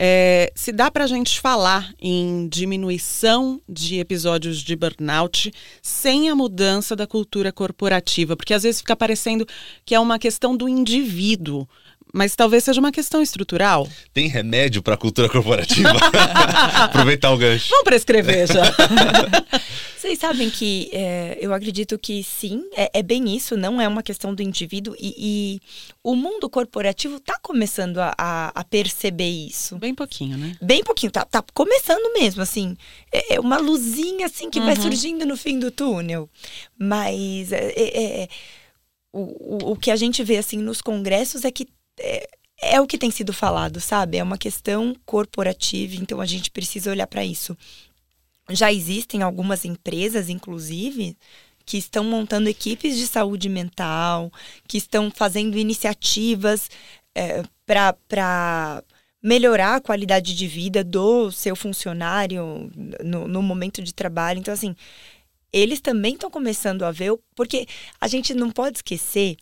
é, 0.03 0.51
se 0.55 0.73
dá 0.73 0.91
para 0.91 1.05
a 1.05 1.07
gente 1.07 1.39
falar 1.39 1.93
em 2.01 2.49
diminuição 2.49 3.61
de 3.69 3.99
episódios 3.99 4.63
de 4.63 4.75
burnout 4.75 5.53
sem 5.83 6.31
a 6.31 6.35
mudança 6.35 6.97
da 6.97 7.07
cultura 7.07 7.53
corporativa, 7.53 8.35
porque 8.35 8.55
às 8.55 8.63
vezes 8.63 8.81
fica 8.81 8.97
parecendo 8.97 9.47
que 9.85 9.95
é 9.95 10.01
uma 10.01 10.19
questão 10.19 10.57
do 10.57 10.67
indivíduo. 10.67 11.69
Mas 12.13 12.35
talvez 12.35 12.65
seja 12.65 12.81
uma 12.81 12.93
questão 12.93 13.23
estrutural. 13.23 13.89
Tem 14.13 14.29
remédio 14.29 14.83
para 14.83 14.95
a 14.95 14.99
cultura 14.99 15.29
corporativa? 15.29 15.93
Aproveitar 16.77 17.33
o 17.33 17.37
gancho. 17.37 17.69
Vamos 17.71 17.85
prescrever 17.85 18.47
já. 18.49 18.63
Vocês 20.01 20.19
sabem 20.19 20.49
que 20.49 20.89
é, 20.95 21.37
eu 21.43 21.53
acredito 21.53 21.99
que 21.99 22.25
sim, 22.25 22.65
é, 22.75 22.91
é, 22.95 23.03
bem 23.03 23.37
isso, 23.37 23.55
não 23.55 23.79
é 23.79 23.87
uma 23.87 24.03
questão 24.03 24.35
do 24.35 24.43
indivíduo. 24.43 24.97
E, 24.99 25.15
e 25.19 25.61
o 26.03 26.17
mundo 26.17 26.49
corporativo 26.49 27.17
está 27.17 27.39
começando 27.39 27.99
a, 27.99 28.15
a, 28.17 28.49
a, 28.49 28.65
perceber 28.65 29.29
isso. 29.29 29.77
Bem 29.77 29.95
pouquinho, 29.95 30.39
né? 30.39 30.57
Bem 30.63 30.83
pouquinho, 30.83 31.13
tá, 31.13 31.27
tá 31.27 31.45
começando 31.53 32.15
mesmo, 32.15 32.41
assim. 32.41 32.79
É, 33.13 33.35
é 33.35 33.41
uma 33.41 33.59
luzinha 33.59 34.25
assim 34.25 34.49
que 34.49 34.59
uhum. 34.59 34.65
vai 34.65 34.77
surgindo 34.77 35.27
no 35.27 35.37
fim 35.37 35.59
do 35.59 35.71
túnel. 35.71 36.31
Mas 36.79 37.53
é, 37.53 37.71
é, 37.77 38.23
é, 38.23 38.29
o, 39.13 39.21
o, 39.21 39.73
o 39.73 39.77
que 39.77 39.91
a 39.91 39.97
gente 39.97 40.25
vê 40.25 40.39
assim 40.39 40.57
nos 40.57 40.81
congressos 40.81 41.45
é 41.45 41.51
que 41.51 41.69
é, 42.01 42.29
é 42.61 42.81
o 42.81 42.87
que 42.87 42.99
tem 42.99 43.11
sido 43.11 43.33
falado, 43.33 43.81
sabe? 43.81 44.19
É 44.19 44.23
uma 44.23 44.39
questão 44.39 44.95
corporativa, 45.07 45.97
então 45.97 46.21
a 46.21 46.27
gente 46.27 46.51
precisa 46.51 46.91
olhar 46.91 47.07
para 47.07 47.25
isso. 47.25 47.57
Já 48.51 48.73
existem 48.73 49.23
algumas 49.23 49.65
empresas, 49.65 50.29
inclusive, 50.29 51.17
que 51.65 51.79
estão 51.79 52.03
montando 52.05 52.49
equipes 52.49 52.97
de 52.97 53.07
saúde 53.07 53.49
mental, 53.49 54.33
que 54.67 54.77
estão 54.77 55.11
fazendo 55.11 55.57
iniciativas 55.57 56.69
é, 57.15 57.43
para 57.67 58.83
melhorar 59.23 59.77
a 59.77 59.81
qualidade 59.81 60.35
de 60.35 60.47
vida 60.47 60.83
do 60.83 61.31
seu 61.31 61.55
funcionário 61.55 62.71
no, 63.05 63.29
no 63.29 63.43
momento 63.43 63.83
de 63.83 63.95
trabalho. 63.95 64.41
Então, 64.41 64.53
assim, 64.53 64.75
eles 65.53 65.81
também 65.81 66.15
estão 66.15 66.31
começando 66.31 66.85
a 66.85 66.91
ver, 66.91 67.17
porque 67.35 67.67
a 68.01 68.09
gente 68.09 68.35
não 68.35 68.51
pode 68.51 68.79
esquecer 68.79 69.37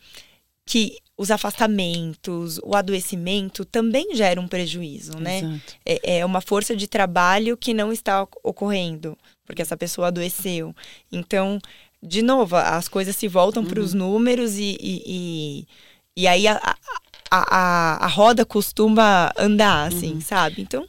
que 0.67 0.99
os 1.19 1.33
afastamentos, 1.33 2.61
o 2.63 2.77
adoecimento 2.77 3.65
também 3.65 4.15
geram 4.15 4.45
um 4.45 4.49
prejuízo, 4.49 5.19
né? 5.19 5.61
É, 5.85 6.19
é, 6.19 6.25
uma 6.25 6.41
força 6.41 6.77
de 6.77 6.87
trabalho 6.87 7.57
que 7.57 7.75
não 7.75 7.93
está 7.93 8.23
ocorrendo, 8.45 9.19
porque 9.45 9.61
essa 9.61 9.77
pessoa 9.77 10.07
adoeceu. 10.07 10.73
Então, 11.11 11.59
de 12.01 12.23
novo, 12.23 12.55
as 12.55 12.87
coisas 12.87 13.17
se 13.17 13.27
voltam 13.27 13.65
uhum. 13.65 13.69
para 13.69 13.81
os 13.81 13.93
números 13.93 14.55
e, 14.55 14.79
e, 14.81 15.03
e, 15.07 15.67
e 16.17 16.29
aí 16.29 16.47
a, 16.47 16.55
a, 16.55 16.77
a, 17.33 18.05
a, 18.05 18.07
roda 18.07 18.45
costuma 18.45 19.33
andar, 19.37 19.89
assim, 19.89 20.15
uhum. 20.15 20.21
sabe? 20.21 20.63
Então, 20.63 20.89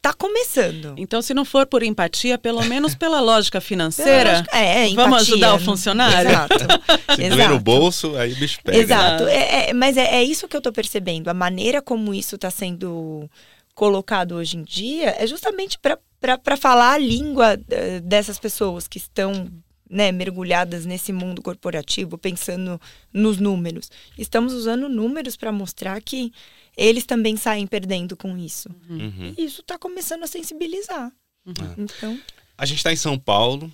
tá 0.00 0.12
começando. 0.12 0.94
Então, 0.96 1.20
se 1.22 1.34
não 1.34 1.44
for 1.44 1.66
por 1.66 1.82
empatia, 1.82 2.38
pelo 2.38 2.64
menos 2.64 2.94
pela 2.94 3.20
lógica 3.20 3.60
financeira, 3.60 4.32
lógica, 4.32 4.56
é, 4.56 4.88
empatia, 4.88 5.04
vamos 5.04 5.22
ajudar 5.22 5.54
o 5.54 5.58
funcionário. 5.58 6.30
Exato. 6.30 6.54
se 7.16 7.28
doer 7.28 7.48
no 7.48 7.60
bolso, 7.60 8.16
aí 8.16 8.32
o 8.32 8.36
bicho 8.36 8.58
pega. 8.62 8.78
Exato. 8.78 9.26
É, 9.26 9.70
é, 9.70 9.72
mas 9.72 9.96
é, 9.96 10.16
é, 10.16 10.22
isso 10.22 10.48
que 10.48 10.56
eu 10.56 10.60
tô 10.60 10.72
percebendo. 10.72 11.28
A 11.28 11.34
maneira 11.34 11.82
como 11.82 12.14
isso 12.14 12.36
está 12.36 12.50
sendo 12.50 13.28
colocado 13.74 14.32
hoje 14.32 14.56
em 14.56 14.62
dia 14.62 15.16
é 15.18 15.26
justamente 15.26 15.78
para 15.78 16.56
falar 16.56 16.92
a 16.92 16.98
língua 16.98 17.58
eh, 17.70 18.00
dessas 18.00 18.38
pessoas 18.38 18.86
que 18.86 18.98
estão 18.98 19.48
né, 19.88 20.12
mergulhadas 20.12 20.86
nesse 20.86 21.12
mundo 21.12 21.42
corporativo, 21.42 22.16
pensando 22.16 22.80
nos 23.12 23.38
números. 23.38 23.90
Estamos 24.16 24.52
usando 24.52 24.88
números 24.88 25.36
para 25.36 25.52
mostrar 25.52 26.00
que 26.00 26.32
eles 26.76 27.04
também 27.04 27.36
saem 27.36 27.66
perdendo 27.66 28.16
com 28.16 28.36
isso. 28.36 28.68
Uhum. 28.88 29.34
E 29.36 29.44
isso 29.44 29.60
está 29.60 29.78
começando 29.78 30.22
a 30.22 30.26
sensibilizar. 30.26 31.12
Uhum. 31.46 31.74
Então. 31.78 32.20
A 32.56 32.66
gente 32.66 32.78
está 32.78 32.92
em 32.92 32.96
São 32.96 33.18
Paulo, 33.18 33.70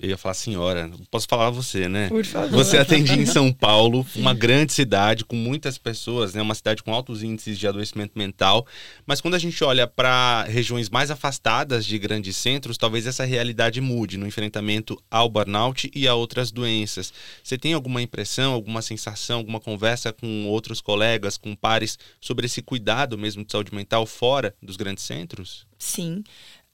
eu 0.00 0.08
ia 0.08 0.16
falar 0.16 0.34
senhora, 0.34 0.90
posso 1.10 1.26
falar 1.28 1.50
você, 1.50 1.88
né? 1.88 2.08
Por 2.08 2.24
favor. 2.24 2.50
Você 2.50 2.78
atende 2.78 3.12
em 3.12 3.26
São 3.26 3.52
Paulo, 3.52 4.04
uma 4.16 4.34
grande 4.34 4.72
cidade 4.72 5.24
com 5.24 5.36
muitas 5.36 5.78
pessoas, 5.78 6.34
né? 6.34 6.42
Uma 6.42 6.54
cidade 6.54 6.82
com 6.82 6.92
altos 6.92 7.22
índices 7.22 7.58
de 7.58 7.66
adoecimento 7.66 8.18
mental. 8.18 8.66
Mas 9.06 9.20
quando 9.20 9.34
a 9.34 9.38
gente 9.38 9.62
olha 9.62 9.86
para 9.86 10.44
regiões 10.44 10.88
mais 10.88 11.10
afastadas 11.10 11.86
de 11.86 11.98
grandes 11.98 12.36
centros, 12.36 12.76
talvez 12.76 13.06
essa 13.06 13.24
realidade 13.24 13.80
mude 13.80 14.16
no 14.16 14.26
enfrentamento 14.26 15.00
ao 15.10 15.28
burnout 15.28 15.90
e 15.94 16.08
a 16.08 16.14
outras 16.14 16.50
doenças. 16.50 17.12
Você 17.42 17.56
tem 17.56 17.72
alguma 17.72 18.02
impressão, 18.02 18.52
alguma 18.52 18.82
sensação, 18.82 19.38
alguma 19.38 19.60
conversa 19.60 20.12
com 20.12 20.46
outros 20.46 20.80
colegas, 20.80 21.36
com 21.36 21.54
pares 21.54 21.98
sobre 22.20 22.46
esse 22.46 22.62
cuidado 22.62 23.16
mesmo 23.16 23.44
de 23.44 23.52
saúde 23.52 23.74
mental 23.74 24.06
fora 24.06 24.54
dos 24.60 24.76
grandes 24.76 25.04
centros? 25.04 25.66
Sim. 25.78 26.24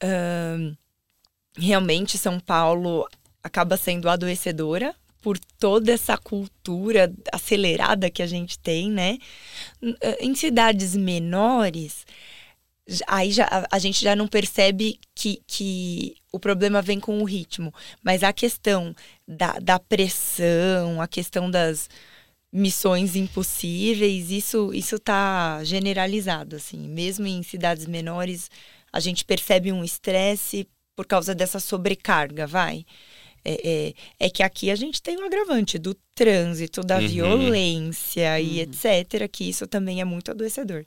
Uh 0.03 0.75
realmente 1.57 2.17
São 2.17 2.39
Paulo 2.39 3.07
acaba 3.43 3.77
sendo 3.77 4.09
adoecedora 4.09 4.95
por 5.21 5.37
toda 5.59 5.91
essa 5.91 6.17
cultura 6.17 7.13
acelerada 7.33 8.09
que 8.09 8.21
a 8.21 8.27
gente 8.27 8.57
tem, 8.59 8.91
né? 8.91 9.17
Eh, 10.01 10.25
em 10.25 10.33
cidades 10.35 10.95
menores, 10.95 12.05
aí 13.07 13.31
já, 13.31 13.67
a 13.69 13.79
gente 13.79 14.01
já 14.01 14.15
não 14.15 14.27
percebe 14.27 14.99
que, 15.13 15.41
que 15.45 16.15
o 16.31 16.39
problema 16.39 16.81
vem 16.81 16.99
com 16.99 17.19
o 17.21 17.25
ritmo, 17.25 17.73
mas 18.03 18.23
a 18.23 18.31
questão 18.31 18.95
da, 19.27 19.53
da 19.59 19.79
pressão, 19.79 21.01
a 21.01 21.07
questão 21.07 21.49
das 21.51 21.89
missões 22.51 23.15
impossíveis, 23.15 24.31
isso 24.31 24.73
isso 24.73 24.97
tá 24.99 25.61
generalizado 25.63 26.55
assim, 26.55 26.87
mesmo 26.87 27.27
em 27.27 27.43
cidades 27.43 27.85
menores, 27.85 28.49
a 28.93 28.99
gente 28.99 29.25
percebe 29.25 29.71
um 29.71 29.83
estresse 29.83 30.67
por 30.97 31.05
causa 31.05 31.35
dessa 31.35 31.59
sobrecarga, 31.59 32.47
vai. 32.47 32.83
É, 33.45 33.69
é, 33.69 33.93
é, 34.19 34.29
que 34.31 34.41
aqui 34.41 34.71
a 34.71 34.75
gente 34.75 34.99
tem 34.99 35.15
o 35.15 35.21
um 35.21 35.25
agravante 35.25 35.77
do 35.77 35.93
trânsito, 36.15 36.81
da 36.81 36.97
uhum. 36.97 37.07
violência 37.07 38.31
uhum. 38.31 38.39
e 38.39 38.59
etc., 38.61 39.29
que 39.31 39.47
isso 39.47 39.67
também 39.67 40.01
é 40.01 40.03
muito 40.03 40.31
adoecedor. 40.31 40.83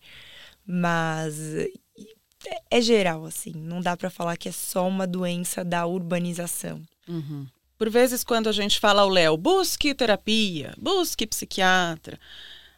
Mas 0.67 1.39
é, 2.45 2.61
é 2.71 2.81
geral, 2.81 3.25
assim, 3.25 3.53
não 3.55 3.81
dá 3.81 3.97
para 3.97 4.11
falar 4.11 4.37
que 4.37 4.49
é 4.49 4.53
só 4.53 4.87
uma 4.87 5.07
doença 5.07 5.65
da 5.65 5.87
urbanização. 5.87 6.83
Uhum. 7.09 7.47
Por 7.79 7.89
vezes, 7.89 8.25
quando 8.25 8.49
a 8.49 8.53
gente 8.53 8.81
fala 8.81 9.03
ao 9.03 9.09
Léo, 9.09 9.37
busque 9.37 9.95
terapia, 9.95 10.75
busque 10.77 11.27
psiquiatra, 11.27 12.19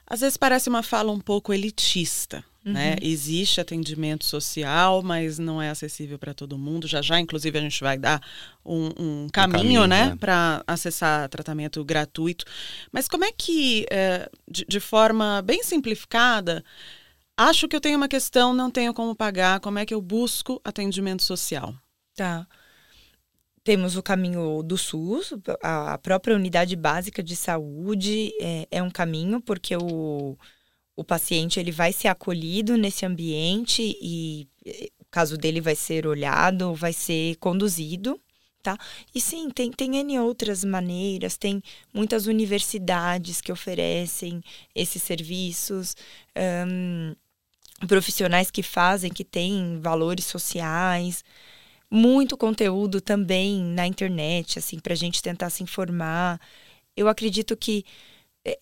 às 0.07 0.21
vezes 0.21 0.37
parece 0.37 0.68
uma 0.68 0.83
fala 0.83 1.11
um 1.11 1.18
pouco 1.18 1.53
elitista. 1.53 2.45
Né? 2.64 2.70
Uhum. 2.70 2.72
Né? 2.72 2.96
Existe 3.03 3.61
atendimento 3.61 4.25
social, 4.25 5.03
mas 5.03 5.38
não 5.38 5.61
é 5.61 5.70
acessível 5.70 6.18
para 6.18 6.33
todo 6.33 6.59
mundo. 6.59 6.87
Já 6.87 7.03
já, 7.03 7.18
inclusive, 7.18 7.59
a 7.59 7.61
gente 7.61 7.81
vai 7.81 7.98
dar 7.98 8.20
um, 8.64 8.90
um 8.98 9.29
caminho, 9.33 9.59
caminho, 9.59 9.87
né, 9.87 10.11
né? 10.11 10.16
para 10.16 10.62
acessar 10.66 11.29
tratamento 11.29 11.85
gratuito. 11.85 12.44
Mas 12.92 13.09
como 13.09 13.25
é 13.25 13.33
que, 13.33 13.85
é, 13.90 14.31
de, 14.48 14.64
de 14.64 14.81
forma 14.81 15.42
bem 15.42 15.62
simplificada, 15.64 16.64
acho 17.37 17.66
que 17.66 17.75
eu 17.75 17.81
tenho 17.81 17.96
uma 17.96 18.09
questão, 18.09 18.55
não 18.55 18.70
tenho 18.70 18.94
como 18.94 19.14
pagar, 19.14 19.59
como 19.59 19.79
é 19.79 19.87
que 19.87 19.94
eu 19.94 20.01
busco 20.01 20.61
atendimento 20.64 21.22
social? 21.22 21.75
Tá. 22.14 22.46
Temos 23.64 23.96
o 23.96 24.03
caminho 24.03 24.62
do 24.62 24.77
SUS, 24.77 25.35
a 25.62 25.96
própria 25.98 26.35
unidade 26.35 26.75
básica 26.75 27.22
de 27.22 27.37
saúde 27.37 28.33
é, 28.40 28.66
é 28.70 28.83
um 28.83 28.90
caminho, 28.90 29.40
porque 29.40 29.77
o 29.77 30.37
o 30.96 31.05
paciente 31.05 31.59
ele 31.59 31.72
vai 31.72 31.92
ser 31.92 32.09
acolhido 32.09 32.76
nesse 32.76 33.07
ambiente 33.07 33.96
e 34.00 34.46
o 34.98 35.05
caso 35.11 35.37
dele 35.37 35.61
vai 35.61 35.74
ser 35.74 36.07
olhado, 36.07 36.74
vai 36.74 36.92
ser 36.92 37.37
conduzido, 37.37 38.20
tá? 38.62 38.78
E 39.14 39.20
sim, 39.20 39.50
tem, 39.50 39.70
tem 39.70 39.96
N 39.96 40.18
outras 40.20 40.64
maneiras, 40.64 41.37
tem 41.37 41.62
muitas 41.92 42.26
universidades 42.26 43.40
que 43.40 43.52
oferecem 43.52 44.42
esses 44.74 45.02
serviços, 45.02 45.96
um, 46.66 47.14
profissionais 47.87 48.50
que 48.50 48.62
fazem, 48.62 49.11
que 49.12 49.24
têm 49.24 49.81
valores 49.81 50.26
sociais, 50.26 51.24
muito 51.90 52.37
conteúdo 52.37 53.00
também 53.00 53.62
na 53.62 53.87
internet, 53.87 54.59
assim, 54.59 54.78
para 54.78 54.92
a 54.94 54.96
gente 54.96 55.22
tentar 55.22 55.50
se 55.50 55.62
informar. 55.62 56.40
Eu 56.96 57.09
acredito 57.09 57.57
que 57.57 57.85
é, 58.44 58.59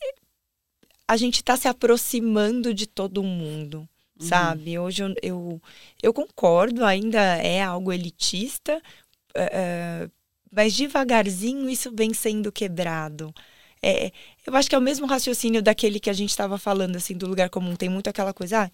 a 1.11 1.17
gente 1.17 1.37
está 1.37 1.57
se 1.57 1.67
aproximando 1.67 2.73
de 2.73 2.87
todo 2.87 3.21
mundo, 3.21 3.79
uhum. 3.81 4.27
sabe? 4.29 4.79
Hoje 4.79 5.03
eu, 5.03 5.15
eu, 5.21 5.63
eu, 6.01 6.13
concordo, 6.13 6.85
ainda 6.85 7.19
é 7.19 7.61
algo 7.61 7.93
elitista, 7.93 8.81
uh, 9.37 10.11
mas 10.53 10.73
devagarzinho 10.73 11.69
isso 11.69 11.91
vem 11.93 12.15
sendo 12.15 12.53
quebrado. 12.53 13.35
É, 13.83 14.13
eu 14.47 14.55
acho 14.55 14.69
que 14.69 14.75
é 14.77 14.79
o 14.79 14.81
mesmo 14.81 15.05
raciocínio 15.05 15.61
daquele 15.61 15.99
que 15.99 16.11
a 16.11 16.13
gente 16.13 16.31
estava 16.31 16.57
falando, 16.57 16.95
assim, 16.95 17.17
do 17.17 17.27
lugar 17.27 17.51
comum. 17.51 17.75
Tem 17.75 17.89
muito 17.89 18.09
aquela 18.09 18.33
coisa, 18.33 18.67
ah, 18.67 18.71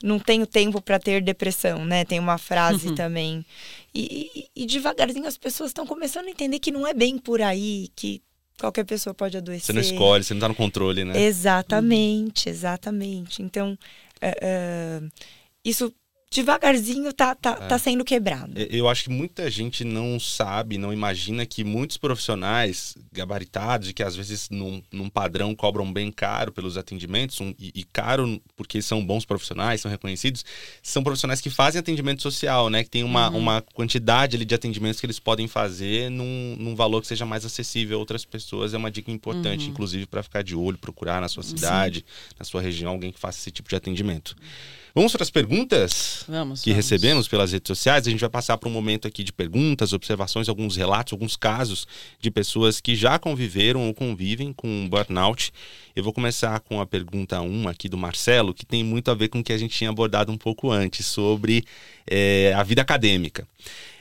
não 0.00 0.20
tenho 0.20 0.46
tempo 0.46 0.80
para 0.80 1.00
ter 1.00 1.20
depressão, 1.20 1.84
né? 1.84 2.04
Tem 2.04 2.20
uma 2.20 2.38
frase 2.38 2.90
uhum. 2.90 2.94
também. 2.94 3.44
E, 3.92 4.30
e, 4.54 4.62
e, 4.62 4.66
devagarzinho 4.66 5.26
as 5.26 5.36
pessoas 5.36 5.70
estão 5.70 5.84
começando 5.84 6.28
a 6.28 6.30
entender 6.30 6.60
que 6.60 6.70
não 6.70 6.86
é 6.86 6.94
bem 6.94 7.18
por 7.18 7.42
aí, 7.42 7.88
que 7.96 8.22
Qualquer 8.60 8.84
pessoa 8.84 9.14
pode 9.14 9.36
adoecer. 9.38 9.66
Você 9.66 9.72
não 9.72 9.80
escolhe, 9.80 10.22
você 10.22 10.34
não 10.34 10.38
está 10.38 10.48
no 10.48 10.54
controle, 10.54 11.02
né? 11.02 11.18
Exatamente, 11.18 12.48
exatamente. 12.48 13.42
Então, 13.42 13.72
uh, 13.72 15.04
uh, 15.06 15.10
isso 15.64 15.92
devagarzinho 16.32 17.12
tá, 17.12 17.34
tá, 17.34 17.58
é. 17.60 17.66
tá 17.66 17.76
sendo 17.76 18.04
quebrado. 18.04 18.52
Eu 18.56 18.88
acho 18.88 19.04
que 19.04 19.10
muita 19.10 19.50
gente 19.50 19.82
não 19.82 20.20
sabe, 20.20 20.78
não 20.78 20.92
imagina 20.92 21.44
que 21.44 21.64
muitos 21.64 21.96
profissionais 21.96 22.96
gabaritados 23.12 23.88
e 23.88 23.92
que 23.92 24.00
às 24.00 24.14
vezes 24.14 24.48
num, 24.48 24.80
num 24.92 25.08
padrão 25.08 25.56
cobram 25.56 25.92
bem 25.92 26.12
caro 26.12 26.52
pelos 26.52 26.76
atendimentos 26.76 27.40
um, 27.40 27.52
e, 27.58 27.72
e, 27.74 27.82
caro 27.82 28.40
porque 28.56 28.80
são 28.80 29.04
bons 29.04 29.24
profissionais, 29.24 29.80
são 29.80 29.90
reconhecidos, 29.90 30.44
são 30.80 31.02
profissionais 31.02 31.40
que 31.40 31.50
fazem 31.50 31.80
atendimento 31.80 32.22
social, 32.22 32.70
né? 32.70 32.84
Que 32.84 32.90
tem 32.90 33.02
uma, 33.02 33.28
uhum. 33.28 33.38
uma 33.38 33.60
quantidade 33.60 34.36
ali 34.36 34.44
de 34.44 34.54
atendimentos 34.54 35.00
que 35.00 35.06
eles 35.06 35.18
podem 35.18 35.48
fazer 35.48 36.10
num, 36.12 36.54
num 36.56 36.76
valor 36.76 37.00
que 37.00 37.08
seja 37.08 37.26
mais 37.26 37.44
acessível 37.44 37.96
a 37.96 38.00
outras 38.00 38.24
pessoas. 38.24 38.72
É 38.72 38.76
uma 38.76 38.90
dica 38.90 39.10
importante, 39.10 39.64
uhum. 39.64 39.70
inclusive, 39.72 40.06
para 40.06 40.22
ficar 40.22 40.42
de 40.42 40.54
olho, 40.54 40.78
procurar 40.78 41.20
na 41.20 41.28
sua 41.28 41.42
cidade, 41.42 42.04
Sim. 42.06 42.34
na 42.38 42.44
sua 42.44 42.62
região, 42.62 42.92
alguém 42.92 43.10
que 43.10 43.18
faça 43.18 43.40
esse 43.40 43.50
tipo 43.50 43.68
de 43.68 43.74
atendimento. 43.74 44.36
Vamos 44.94 45.12
para 45.12 45.22
as 45.22 45.30
perguntas 45.30 46.24
vamos, 46.28 46.62
que 46.62 46.70
vamos. 46.70 46.84
recebemos 46.84 47.28
pelas 47.28 47.52
redes 47.52 47.68
sociais. 47.68 48.06
A 48.06 48.10
gente 48.10 48.20
vai 48.20 48.30
passar 48.30 48.58
para 48.58 48.68
um 48.68 48.72
momento 48.72 49.06
aqui 49.06 49.22
de 49.22 49.32
perguntas, 49.32 49.92
observações, 49.92 50.48
alguns 50.48 50.76
relatos, 50.76 51.12
alguns 51.12 51.36
casos 51.36 51.86
de 52.20 52.30
pessoas 52.30 52.80
que 52.80 52.96
já 52.96 53.18
conviveram 53.18 53.86
ou 53.86 53.94
convivem 53.94 54.52
com 54.52 54.88
burnout. 54.88 55.52
Eu 55.94 56.02
vou 56.02 56.12
começar 56.12 56.58
com 56.60 56.80
a 56.80 56.86
pergunta 56.86 57.40
1 57.40 57.68
aqui 57.68 57.88
do 57.88 57.96
Marcelo, 57.96 58.52
que 58.52 58.66
tem 58.66 58.82
muito 58.82 59.10
a 59.10 59.14
ver 59.14 59.28
com 59.28 59.40
o 59.40 59.44
que 59.44 59.52
a 59.52 59.58
gente 59.58 59.76
tinha 59.76 59.90
abordado 59.90 60.32
um 60.32 60.38
pouco 60.38 60.70
antes, 60.70 61.06
sobre 61.06 61.64
é, 62.06 62.52
a 62.56 62.62
vida 62.62 62.82
acadêmica. 62.82 63.46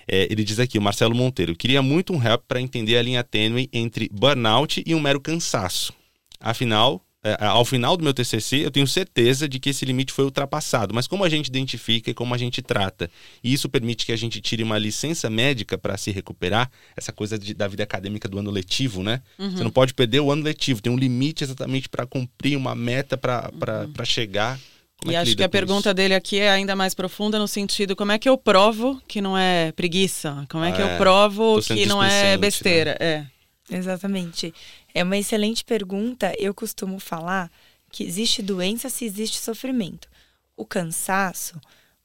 É, 0.07 0.27
ele 0.31 0.43
diz 0.43 0.59
aqui, 0.59 0.79
o 0.79 0.81
Marcelo 0.81 1.13
Monteiro, 1.13 1.55
queria 1.55 1.83
muito 1.83 2.13
um 2.13 2.23
help 2.23 2.41
para 2.47 2.59
entender 2.59 2.97
a 2.97 3.01
linha 3.01 3.23
tênue 3.23 3.69
entre 3.71 4.09
burnout 4.11 4.83
e 4.83 4.95
um 4.95 4.99
mero 4.99 5.21
cansaço. 5.21 5.93
Afinal, 6.39 7.05
ao 7.39 7.65
final 7.65 7.97
do 7.97 8.03
meu 8.03 8.13
TCC, 8.13 8.65
eu 8.65 8.71
tenho 8.71 8.87
certeza 8.87 9.47
de 9.47 9.59
que 9.59 9.71
esse 9.71 9.83
limite 9.83 10.13
foi 10.13 10.23
ultrapassado. 10.23 10.93
Mas 10.93 11.05
como 11.05 11.23
a 11.23 11.29
gente 11.29 11.47
identifica 11.47 12.09
e 12.09 12.13
como 12.13 12.33
a 12.33 12.37
gente 12.37 12.61
trata? 12.61 13.09
E 13.43 13.51
isso 13.51 13.67
permite 13.67 14.05
que 14.05 14.11
a 14.13 14.15
gente 14.15 14.39
tire 14.39 14.63
uma 14.63 14.77
licença 14.77 15.29
médica 15.29 15.77
para 15.77 15.97
se 15.97 16.11
recuperar, 16.11 16.71
essa 16.95 17.11
coisa 17.11 17.37
de, 17.37 17.53
da 17.53 17.67
vida 17.67 17.83
acadêmica 17.83 18.29
do 18.29 18.39
ano 18.39 18.49
letivo, 18.49 19.03
né? 19.03 19.21
Uhum. 19.37 19.51
Você 19.51 19.63
não 19.63 19.71
pode 19.71 19.93
perder 19.93 20.21
o 20.21 20.31
ano 20.31 20.43
letivo, 20.43 20.81
tem 20.81 20.91
um 20.91 20.97
limite 20.97 21.43
exatamente 21.43 21.89
para 21.89 22.05
cumprir 22.05 22.57
uma 22.57 22.73
meta 22.73 23.17
para 23.17 23.51
uhum. 23.53 24.05
chegar. 24.05 24.57
Como 25.01 25.11
e 25.11 25.15
é 25.15 25.17
que 25.17 25.29
acho 25.29 25.37
que 25.37 25.43
a 25.43 25.49
pergunta 25.49 25.89
isso? 25.89 25.93
dele 25.93 26.13
aqui 26.13 26.39
é 26.39 26.49
ainda 26.49 26.75
mais 26.75 26.93
profunda 26.93 27.39
no 27.39 27.47
sentido 27.47 27.95
como 27.95 28.11
é 28.11 28.19
que 28.19 28.27
eu 28.27 28.37
provo 28.37 29.01
que 29.07 29.21
não 29.21 29.37
é 29.37 29.71
preguiça? 29.71 30.45
Como 30.49 30.63
é 30.63 30.71
que 30.73 30.81
eu 30.81 30.87
é, 30.87 30.97
provo 30.97 31.61
que 31.61 31.85
não 31.85 32.03
é 32.03 32.37
besteira? 32.37 32.97
Né? 32.99 33.05
É. 33.05 33.39
Exatamente. 33.71 34.53
É 34.93 35.03
uma 35.03 35.17
excelente 35.17 35.63
pergunta. 35.63 36.33
Eu 36.37 36.53
costumo 36.53 36.99
falar 36.99 37.51
que 37.91 38.03
existe 38.03 38.41
doença 38.41 38.89
se 38.89 39.05
existe 39.05 39.39
sofrimento. 39.39 40.07
O 40.55 40.65
cansaço, 40.65 41.59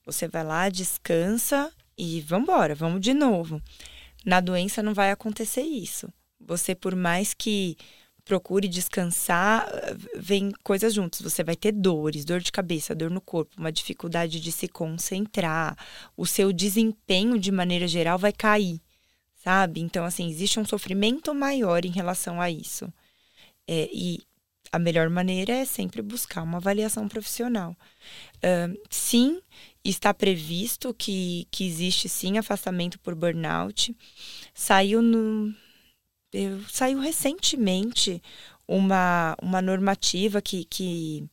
você 0.04 0.28
vai 0.28 0.44
lá, 0.44 0.68
descansa 0.68 1.72
e 1.96 2.20
vambora, 2.20 2.74
vamos 2.74 3.00
de 3.00 3.14
novo. 3.14 3.60
Na 4.24 4.40
doença 4.40 4.82
não 4.82 4.94
vai 4.94 5.10
acontecer 5.10 5.62
isso. 5.62 6.08
Você, 6.40 6.74
por 6.74 6.94
mais 6.94 7.34
que 7.34 7.76
procure 8.24 8.66
descansar, 8.66 9.66
vem 10.16 10.50
coisas 10.62 10.94
juntas. 10.94 11.20
Você 11.20 11.44
vai 11.44 11.56
ter 11.56 11.72
dores, 11.72 12.24
dor 12.24 12.40
de 12.40 12.50
cabeça, 12.50 12.94
dor 12.94 13.10
no 13.10 13.20
corpo, 13.20 13.54
uma 13.58 13.70
dificuldade 13.70 14.40
de 14.40 14.50
se 14.50 14.66
concentrar. 14.66 15.76
O 16.16 16.26
seu 16.26 16.52
desempenho, 16.52 17.38
de 17.38 17.52
maneira 17.52 17.86
geral, 17.86 18.18
vai 18.18 18.32
cair 18.32 18.80
sabe? 19.44 19.80
Então, 19.80 20.06
assim, 20.06 20.30
existe 20.30 20.58
um 20.58 20.64
sofrimento 20.64 21.34
maior 21.34 21.84
em 21.84 21.90
relação 21.90 22.40
a 22.40 22.50
isso. 22.50 22.90
É, 23.68 23.90
e 23.92 24.22
a 24.72 24.78
melhor 24.78 25.10
maneira 25.10 25.52
é 25.52 25.64
sempre 25.66 26.00
buscar 26.00 26.42
uma 26.42 26.56
avaliação 26.56 27.06
profissional. 27.08 27.76
Uh, 28.36 28.80
sim, 28.88 29.40
está 29.84 30.14
previsto 30.14 30.94
que, 30.94 31.46
que 31.50 31.66
existe 31.66 32.08
sim 32.08 32.38
afastamento 32.38 32.98
por 32.98 33.14
burnout. 33.14 33.94
Saiu 34.54 35.02
no. 35.02 35.54
Eu, 36.32 36.60
saiu 36.68 36.98
recentemente 36.98 38.22
uma, 38.66 39.36
uma 39.40 39.62
normativa 39.62 40.40
que, 40.42 40.64
que, 40.64 41.28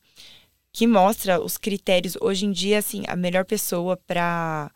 que 0.70 0.86
mostra 0.86 1.40
os 1.40 1.56
critérios. 1.56 2.16
Hoje 2.20 2.44
em 2.44 2.52
dia, 2.52 2.78
assim, 2.78 3.04
a 3.08 3.16
melhor 3.16 3.44
pessoa 3.46 3.96
para 3.96 4.70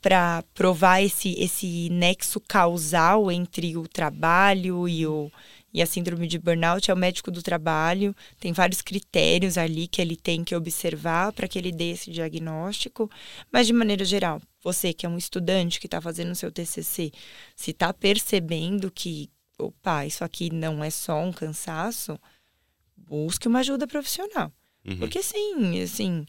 para 0.00 0.42
provar 0.54 1.02
esse, 1.02 1.34
esse 1.38 1.90
nexo 1.90 2.40
causal 2.40 3.30
entre 3.30 3.76
o 3.76 3.86
trabalho 3.86 4.88
e, 4.88 5.06
o, 5.06 5.30
e 5.72 5.82
a 5.82 5.86
síndrome 5.86 6.26
de 6.26 6.38
burnout 6.38 6.90
é 6.90 6.94
o 6.94 6.96
médico 6.96 7.30
do 7.30 7.42
trabalho. 7.42 8.16
Tem 8.40 8.52
vários 8.52 8.80
critérios 8.80 9.58
ali 9.58 9.86
que 9.86 10.00
ele 10.00 10.16
tem 10.16 10.42
que 10.42 10.56
observar 10.56 11.32
para 11.32 11.46
que 11.46 11.58
ele 11.58 11.70
dê 11.70 11.90
esse 11.90 12.10
diagnóstico. 12.10 13.10
Mas, 13.52 13.66
de 13.66 13.74
maneira 13.74 14.04
geral, 14.04 14.40
você 14.62 14.94
que 14.94 15.04
é 15.04 15.08
um 15.08 15.18
estudante 15.18 15.78
que 15.78 15.86
está 15.86 16.00
fazendo 16.00 16.32
o 16.32 16.36
seu 16.36 16.50
TCC, 16.50 17.12
se 17.54 17.70
está 17.70 17.92
percebendo 17.92 18.90
que, 18.90 19.28
opa, 19.58 20.06
isso 20.06 20.24
aqui 20.24 20.50
não 20.50 20.82
é 20.82 20.88
só 20.88 21.22
um 21.22 21.32
cansaço, 21.32 22.18
busque 22.96 23.46
uma 23.46 23.58
ajuda 23.58 23.86
profissional. 23.86 24.50
Uhum. 24.86 24.96
Porque, 24.96 25.22
sim, 25.22 25.82
assim. 25.82 26.24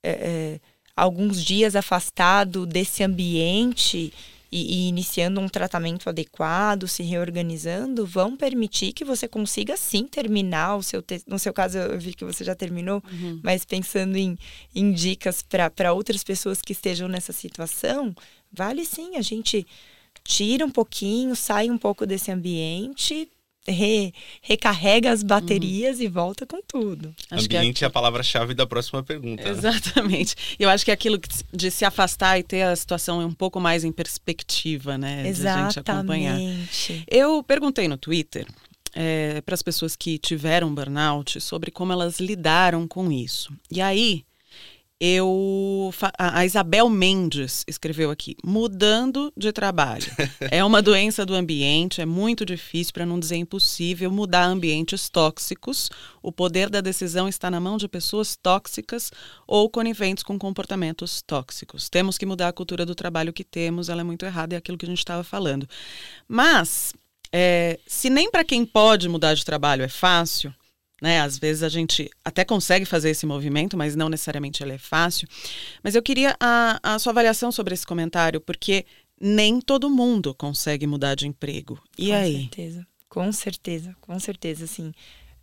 É, 0.00 0.10
é, 0.10 0.60
alguns 0.98 1.44
dias 1.44 1.76
afastado 1.76 2.66
desse 2.66 3.04
ambiente 3.04 4.12
e, 4.50 4.86
e, 4.86 4.88
iniciando 4.88 5.40
um 5.40 5.48
tratamento 5.48 6.08
adequado, 6.08 6.88
se 6.88 7.02
reorganizando, 7.02 8.04
vão 8.04 8.36
permitir 8.36 8.92
que 8.92 9.04
você 9.04 9.28
consiga 9.28 9.76
sim 9.76 10.06
terminar 10.06 10.76
o 10.76 10.82
seu 10.82 11.00
te... 11.00 11.22
no 11.26 11.38
seu 11.38 11.52
caso 11.52 11.78
eu 11.78 12.00
vi 12.00 12.14
que 12.14 12.24
você 12.24 12.42
já 12.42 12.54
terminou, 12.54 13.02
uhum. 13.12 13.40
mas 13.44 13.64
pensando 13.64 14.16
em, 14.16 14.36
em 14.74 14.90
dicas 14.90 15.42
para 15.42 15.92
outras 15.92 16.24
pessoas 16.24 16.60
que 16.60 16.72
estejam 16.72 17.08
nessa 17.08 17.32
situação, 17.32 18.12
vale 18.52 18.84
sim 18.84 19.16
a 19.16 19.22
gente 19.22 19.66
tira 20.24 20.64
um 20.64 20.70
pouquinho, 20.70 21.36
sai 21.36 21.70
um 21.70 21.78
pouco 21.78 22.04
desse 22.06 22.32
ambiente, 22.32 23.30
re, 23.68 24.12
recarrega 24.40 25.10
as 25.10 25.22
baterias 25.22 25.98
uhum. 25.98 26.04
e 26.04 26.08
volta 26.08 26.46
com 26.46 26.60
tudo. 26.66 27.14
Acho 27.30 27.44
Ambiente 27.44 27.84
é, 27.84 27.86
é 27.86 27.88
a 27.88 27.90
palavra-chave 27.90 28.54
da 28.54 28.66
próxima 28.66 29.02
pergunta. 29.02 29.44
Né? 29.44 29.50
Exatamente. 29.50 30.34
Né? 30.36 30.56
Eu 30.58 30.70
acho 30.70 30.84
que 30.84 30.90
é 30.90 30.94
aquilo 30.94 31.20
de 31.52 31.70
se 31.70 31.84
afastar 31.84 32.38
e 32.38 32.42
ter 32.42 32.62
a 32.62 32.74
situação 32.74 33.20
um 33.20 33.32
pouco 33.32 33.60
mais 33.60 33.84
em 33.84 33.92
perspectiva, 33.92 34.96
né? 34.96 35.28
Exatamente. 35.28 35.42
De 35.42 35.48
a 35.48 35.64
gente 35.64 35.78
acompanhar. 35.80 36.38
Eu 37.08 37.42
perguntei 37.42 37.88
no 37.88 37.96
Twitter 37.96 38.46
é, 38.94 39.40
para 39.42 39.54
as 39.54 39.62
pessoas 39.62 39.94
que 39.94 40.18
tiveram 40.18 40.74
burnout 40.74 41.40
sobre 41.40 41.70
como 41.70 41.92
elas 41.92 42.18
lidaram 42.18 42.86
com 42.86 43.12
isso. 43.12 43.52
E 43.70 43.80
aí 43.80 44.24
eu 45.00 45.92
a 46.18 46.44
Isabel 46.44 46.88
Mendes 46.88 47.64
escreveu 47.68 48.10
aqui 48.10 48.36
mudando 48.44 49.32
de 49.36 49.52
trabalho. 49.52 50.06
É 50.50 50.64
uma 50.64 50.80
doença 50.80 51.26
do 51.26 51.34
ambiente 51.34 52.00
é 52.00 52.06
muito 52.06 52.44
difícil 52.44 52.92
para 52.92 53.04
não 53.04 53.20
dizer 53.20 53.36
impossível 53.36 54.10
mudar 54.10 54.44
ambientes 54.44 55.08
tóxicos. 55.08 55.90
O 56.22 56.32
poder 56.32 56.70
da 56.70 56.80
decisão 56.80 57.28
está 57.28 57.50
na 57.50 57.60
mão 57.60 57.76
de 57.76 57.86
pessoas 57.86 58.34
tóxicas 58.36 59.10
ou 59.46 59.68
coniventes 59.68 60.24
com 60.24 60.38
comportamentos 60.38 61.22
tóxicos. 61.22 61.88
Temos 61.88 62.16
que 62.16 62.26
mudar 62.26 62.48
a 62.48 62.52
cultura 62.52 62.86
do 62.86 62.94
trabalho 62.94 63.32
que 63.32 63.44
temos 63.44 63.88
ela 63.88 64.00
é 64.00 64.04
muito 64.04 64.24
errada 64.24 64.54
é 64.54 64.58
aquilo 64.58 64.78
que 64.78 64.86
a 64.86 64.88
gente 64.88 64.98
estava 64.98 65.22
falando. 65.22 65.68
Mas 66.26 66.94
é, 67.32 67.78
se 67.86 68.08
nem 68.08 68.30
para 68.30 68.44
quem 68.44 68.64
pode 68.64 69.08
mudar 69.08 69.34
de 69.34 69.44
trabalho 69.44 69.82
é 69.82 69.88
fácil 69.88 70.52
né? 71.00 71.20
Às 71.20 71.38
vezes 71.38 71.62
a 71.62 71.68
gente 71.68 72.10
até 72.24 72.44
consegue 72.44 72.84
fazer 72.84 73.10
esse 73.10 73.26
movimento, 73.26 73.76
mas 73.76 73.94
não 73.94 74.08
necessariamente 74.08 74.62
ele 74.62 74.72
é 74.72 74.78
fácil. 74.78 75.28
Mas 75.82 75.94
eu 75.94 76.02
queria 76.02 76.36
a, 76.40 76.78
a 76.82 76.98
sua 76.98 77.12
avaliação 77.12 77.52
sobre 77.52 77.74
esse 77.74 77.86
comentário, 77.86 78.40
porque 78.40 78.84
nem 79.20 79.60
todo 79.60 79.90
mundo 79.90 80.34
consegue 80.34 80.86
mudar 80.86 81.14
de 81.14 81.26
emprego. 81.26 81.80
E 81.96 82.08
com 82.08 82.14
aí? 82.14 82.32
Com 82.34 82.40
certeza, 82.40 82.86
com 83.08 83.32
certeza, 83.32 83.96
com 84.00 84.20
certeza, 84.20 84.64
assim, 84.64 84.92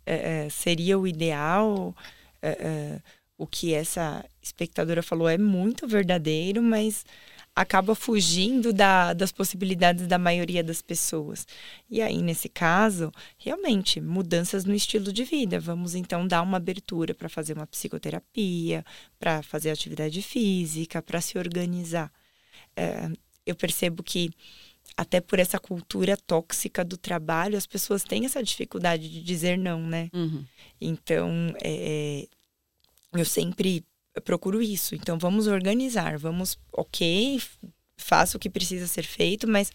é, 0.04 0.46
é, 0.46 0.48
seria 0.48 0.98
o 0.98 1.06
ideal. 1.06 1.94
É, 2.42 2.50
é 2.50 3.00
o 3.38 3.46
que 3.46 3.74
essa 3.74 4.24
espectadora 4.42 5.02
falou 5.02 5.28
é 5.28 5.36
muito 5.36 5.86
verdadeiro, 5.86 6.62
mas 6.62 7.04
acaba 7.54 7.94
fugindo 7.94 8.70
da, 8.70 9.14
das 9.14 9.32
possibilidades 9.32 10.06
da 10.06 10.18
maioria 10.18 10.62
das 10.62 10.82
pessoas. 10.82 11.46
E 11.90 12.02
aí, 12.02 12.20
nesse 12.20 12.50
caso, 12.50 13.10
realmente, 13.38 13.98
mudanças 13.98 14.66
no 14.66 14.74
estilo 14.74 15.10
de 15.10 15.24
vida. 15.24 15.58
Vamos 15.58 15.94
então 15.94 16.28
dar 16.28 16.42
uma 16.42 16.58
abertura 16.58 17.14
para 17.14 17.30
fazer 17.30 17.54
uma 17.54 17.66
psicoterapia, 17.66 18.84
para 19.18 19.42
fazer 19.42 19.70
atividade 19.70 20.20
física, 20.20 21.00
para 21.00 21.20
se 21.22 21.38
organizar. 21.38 22.12
É, 22.76 23.10
eu 23.46 23.54
percebo 23.54 24.02
que 24.02 24.30
até 24.94 25.20
por 25.20 25.38
essa 25.38 25.58
cultura 25.58 26.16
tóxica 26.16 26.84
do 26.84 26.96
trabalho, 26.96 27.56
as 27.56 27.66
pessoas 27.66 28.04
têm 28.04 28.26
essa 28.26 28.42
dificuldade 28.42 29.08
de 29.08 29.22
dizer 29.22 29.56
não, 29.56 29.80
né? 29.80 30.10
Uhum. 30.12 30.44
Então, 30.80 31.54
é, 31.62 32.28
eu 33.12 33.24
sempre 33.24 33.84
procuro 34.24 34.62
isso. 34.62 34.94
Então 34.94 35.18
vamos 35.18 35.46
organizar, 35.46 36.18
vamos, 36.18 36.58
ok, 36.72 37.40
faça 37.98 38.36
o 38.36 38.40
que 38.40 38.50
precisa 38.50 38.86
ser 38.86 39.04
feito, 39.04 39.48
mas 39.48 39.70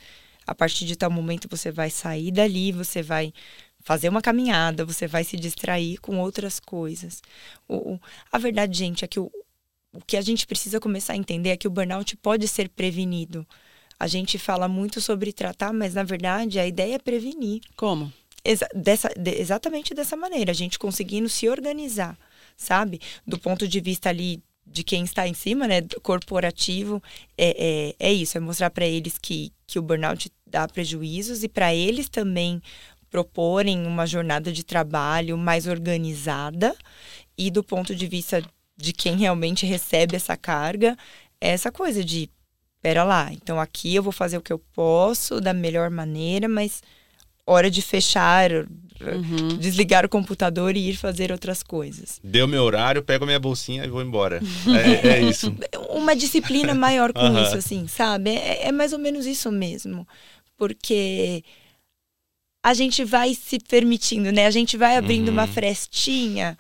a 0.46 0.56
partir 0.56 0.86
de 0.86 0.96
tal 0.96 1.12
momento 1.12 1.48
você 1.50 1.72
vai 1.72 1.89
sair 1.89 2.32
dali, 2.32 2.72
você 2.72 3.02
vai 3.02 3.34
fazer 3.80 4.10
uma 4.10 4.22
caminhada, 4.22 4.86
você 4.86 5.08
vai 5.08 5.24
se 5.24 5.38
distrair 5.38 6.00
com 6.00 6.20
outras 6.20 6.60
coisas. 6.60 7.22
O, 7.67 8.00
a 8.32 8.38
verdade, 8.38 8.78
gente, 8.78 9.04
é 9.04 9.08
que 9.08 9.20
o, 9.20 9.32
o 9.94 10.02
que 10.06 10.17
a 10.17 10.22
gente 10.22 10.46
precisa 10.48 10.80
começar 10.80 11.13
a 11.13 11.17
entender 11.17 11.50
é 11.50 11.58
que 11.58 11.67
o 11.67 11.72
burnout 11.72 12.15
pode 12.17 12.48
ser 12.48 12.70
prevenido. 12.70 13.46
A 14.00 14.08
gente 14.08 14.38
fala 14.39 14.67
muito 14.67 15.00
sobre 15.00 15.32
tratar, 15.32 15.74
mas 15.74 15.94
na 15.94 16.04
verdade 16.04 16.60
a 16.60 16.65
ideia 16.65 16.96
é 16.96 17.00
prevenir. 17.00 17.62
Como? 17.76 18.12
Exa 18.44 18.67
dessa, 18.74 19.10
de, 19.10 19.32
exatamente 19.39 19.94
dessa 19.94 20.15
maneira, 20.15 20.52
a 20.52 20.56
gente 20.56 20.80
conseguindo 20.80 21.30
se 21.30 21.48
organizar, 21.48 22.17
sabe? 22.62 23.00
Do 23.26 23.38
ponto 23.38 23.67
de 23.67 23.80
vista 23.80 24.10
ali 24.10 24.41
de 24.65 24.84
quem 24.84 25.04
está 25.04 25.28
em 25.28 25.34
cima, 25.34 25.67
né, 25.67 25.82
corporativo, 26.02 27.02
é, 27.38 27.93
é, 28.00 28.10
é 28.10 28.13
isso, 28.13 28.38
é 28.38 28.39
mostrar 28.39 28.69
para 28.69 28.86
eles 28.86 29.17
que, 29.17 29.52
que 29.67 29.78
o 29.78 29.82
burnout 29.82 30.32
dá 30.47 30.67
prejuízos 30.67 31.43
e 31.43 31.50
para 31.50 31.74
eles 31.74 32.08
também 32.08 32.62
proporem 33.10 33.86
uma 33.86 34.06
jornada 34.06 34.52
de 34.52 34.63
trabalho 34.63 35.38
mais 35.38 35.67
organizada 35.67 36.74
e 37.38 37.52
do 37.52 37.63
ponto 37.63 37.93
de 37.93 38.08
vista 38.08 38.41
de 38.78 38.93
quem 38.93 39.17
realmente 39.17 39.65
recebe 39.65 40.15
essa 40.15 40.38
carga, 40.38 40.97
é 41.39 41.50
essa 41.50 41.71
coisa 41.71 42.04
de, 42.04 42.30
pera 42.82 43.04
lá, 43.04 43.32
então 43.34 43.60
aqui 43.60 43.93
eu 43.93 44.02
vou 44.02 44.13
fazer 44.13 44.38
o 44.38 44.41
que 44.41 44.54
eu 44.54 44.60
posso 44.60 45.41
da 45.41 45.54
melhor 45.54 45.89
maneira, 45.89 46.47
mas 46.47 46.82
hora 47.52 47.70
de 47.70 47.82
fechar, 47.82 48.52
uhum. 48.52 49.58
desligar 49.60 50.06
o 50.06 50.10
computador 50.10 50.76
e 50.76 50.90
ir 50.90 50.96
fazer 50.96 51.32
outras 51.32 51.64
coisas. 51.64 52.20
Deu 52.24 52.48
meu 52.48 52.64
horário, 52.64 53.04
pego 53.04 53.26
minha 53.26 53.40
bolsinha 53.40 53.86
e 53.86 53.90
vou 53.90 54.02
embora. 54.02 54.42
É, 54.72 55.08
é 55.08 55.22
isso. 55.22 55.54
Uma 55.90 56.16
disciplina 56.16 56.74
maior 56.74 57.12
com 57.12 57.22
uhum. 57.22 57.44
isso, 57.44 57.58
assim, 57.58 57.88
sabe? 57.88 58.32
É, 58.32 58.68
é 58.68 58.72
mais 58.72 58.94
ou 58.94 59.00
menos 59.00 59.26
isso 59.26 59.52
mesmo. 59.52 60.08
Porque 60.58 61.44
a 62.64 62.74
gente 62.74 63.04
vai 63.04 63.34
se 63.34 63.60
permitindo, 63.60 64.32
né? 64.32 64.46
A 64.46 64.52
gente 64.52 64.78
vai 64.78 64.98
abrindo 64.98 65.28
uhum. 65.28 65.34
uma 65.34 65.48
frestinha 65.48 66.58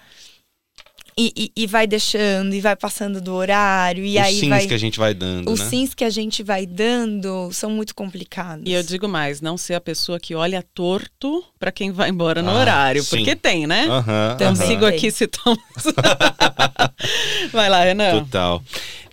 e, 1.17 1.33
e, 1.35 1.63
e, 1.63 1.67
vai 1.67 1.85
deixando, 1.85 2.53
e 2.53 2.61
vai 2.61 2.75
passando 2.75 3.21
do 3.21 3.33
horário, 3.33 4.03
e 4.03 4.17
Os 4.17 4.23
aí 4.23 4.35
sims 4.35 4.49
vai... 4.49 4.67
que 4.67 4.73
a 4.73 4.77
gente 4.77 4.99
vai 4.99 5.13
dando, 5.13 5.51
Os 5.51 5.59
né? 5.59 5.65
sims 5.65 5.93
que 5.93 6.03
a 6.03 6.09
gente 6.09 6.43
vai 6.43 6.65
dando 6.65 7.49
são 7.51 7.69
muito 7.69 7.93
complicados. 7.93 8.63
E 8.65 8.73
eu 8.73 8.81
digo 8.81 9.07
mais, 9.07 9.41
não 9.41 9.57
ser 9.57 9.73
a 9.73 9.81
pessoa 9.81 10.19
que 10.19 10.33
olha 10.33 10.63
torto 10.73 11.43
para 11.59 11.71
quem 11.71 11.91
vai 11.91 12.09
embora 12.09 12.41
no 12.41 12.51
ah, 12.51 12.59
horário. 12.59 13.03
Sim. 13.03 13.17
Porque 13.17 13.35
tem, 13.35 13.67
né? 13.67 13.87
Uhum, 13.87 14.33
então 14.35 14.49
uhum. 14.49 14.55
sigo 14.55 14.85
aqui 14.85 15.11
citando. 15.11 15.59
vai 17.51 17.69
lá, 17.69 17.83
Renan. 17.83 18.19
Total. 18.23 18.63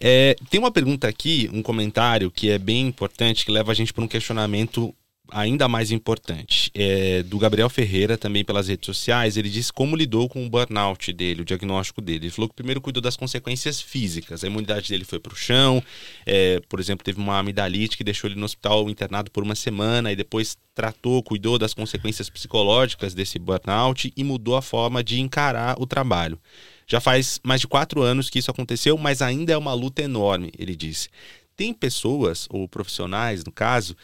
É, 0.01 0.37
tem 0.49 0.61
uma 0.61 0.71
pergunta 0.71 1.09
aqui, 1.09 1.51
um 1.53 1.63
comentário 1.63 2.31
que 2.31 2.51
é 2.51 2.59
bem 2.59 2.87
importante, 2.87 3.45
que 3.45 3.51
leva 3.51 3.73
a 3.73 3.75
gente 3.75 3.93
para 3.93 4.05
um 4.05 4.09
questionamento 4.09 4.95
ainda 5.31 5.69
mais 5.69 5.91
importante, 5.91 6.68
é 6.75 7.23
do 7.23 7.39
Gabriel 7.39 7.69
Ferreira, 7.69 8.17
também 8.17 8.45
pelas 8.45 8.69
redes 8.69 8.87
sociais. 8.87 9.37
Ele 9.37 9.49
disse 9.49 9.73
como 9.73 9.97
lidou 9.97 10.29
com 10.29 10.45
o 10.45 10.49
burnout 10.49 11.13
dele, 11.13 11.43
o 11.43 11.45
diagnóstico 11.45 12.01
dele. 12.01 12.27
Ele 12.27 12.31
falou 12.31 12.49
que 12.49 12.55
primeiro 12.55 12.81
cuidou 12.81 13.03
das 13.03 13.17
consequências 13.17 13.81
físicas. 13.81 14.43
A 14.43 14.47
imunidade 14.47 14.89
dele 14.89 15.05
foi 15.05 15.19
para 15.19 15.33
o 15.33 15.37
chão, 15.37 15.83
é, 16.27 16.61
por 16.69 16.81
exemplo, 16.81 17.05
teve 17.05 17.19
uma 17.19 17.39
amidalite 17.39 17.97
que 17.97 18.05
deixou 18.05 18.29
ele 18.29 18.39
no 18.39 18.45
hospital 18.45 18.89
internado 18.89 19.31
por 19.31 19.43
uma 19.43 19.55
semana 19.55 20.13
e 20.13 20.17
depois 20.17 20.57
tratou, 20.75 21.23
cuidou 21.23 21.59
das 21.59 21.75
consequências 21.75 22.31
psicológicas 22.31 23.15
desse 23.15 23.39
burnout 23.39 24.13
e 24.17 24.25
mudou 24.25 24.57
a 24.57 24.63
forma 24.63 25.03
de 25.03 25.21
encarar 25.21 25.77
o 25.81 25.87
trabalho. 25.87 26.39
Já 26.87 27.01
faz 27.01 27.41
mais 27.45 27.61
de 27.61 27.67
quatro 27.67 28.01
anos 28.01 28.31
que 28.31 28.39
isso 28.39 28.51
aconteceu, 28.51 28.97
mas 28.97 29.21
ainda 29.21 29.53
é 29.53 29.57
uma 29.57 29.75
luta 29.75 30.03
enorme, 30.03 30.53
ele 30.59 30.75
disse. 30.75 31.09
Tem 31.55 31.75
pessoas, 31.75 32.47
ou 32.51 32.69
profissionais, 32.69 33.45
no 33.45 33.51
caso, 33.51 33.97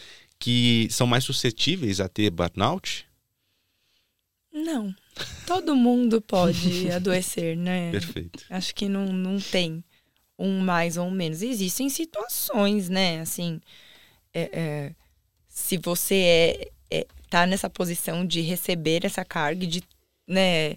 que 0.45 0.89
são 0.91 1.07
mais 1.07 1.25
suscetíveis 1.25 2.01
a 2.01 2.07
ter 2.07 2.29
burnout? 2.29 3.07
Não. 4.53 4.95
Todo 5.47 5.75
mundo 5.75 6.21
pode 6.21 6.91
adoecer, 6.93 7.57
né? 7.57 7.91
Perfeito. 7.91 8.45
Acho 8.51 8.75
que 8.75 8.87
não, 8.87 9.07
não 9.07 9.41
tem 9.41 9.83
um 10.39 10.61
mais 10.61 10.99
ou 10.99 11.07
um 11.07 11.11
menos. 11.11 11.41
Existem 11.41 11.89
situações, 11.89 12.91
né? 12.91 13.23
Assim, 13.23 13.59
é, 14.35 14.51
é, 14.53 14.95
se 15.49 15.79
você 15.79 16.15
é, 16.91 16.99
é, 16.99 17.07
tá 17.31 17.47
nessa 17.47 17.71
posição 17.71 18.27
de 18.27 18.43
receber 18.43 19.07
essa 19.07 19.25
carga, 19.25 19.67
de 19.67 19.83
né, 20.29 20.77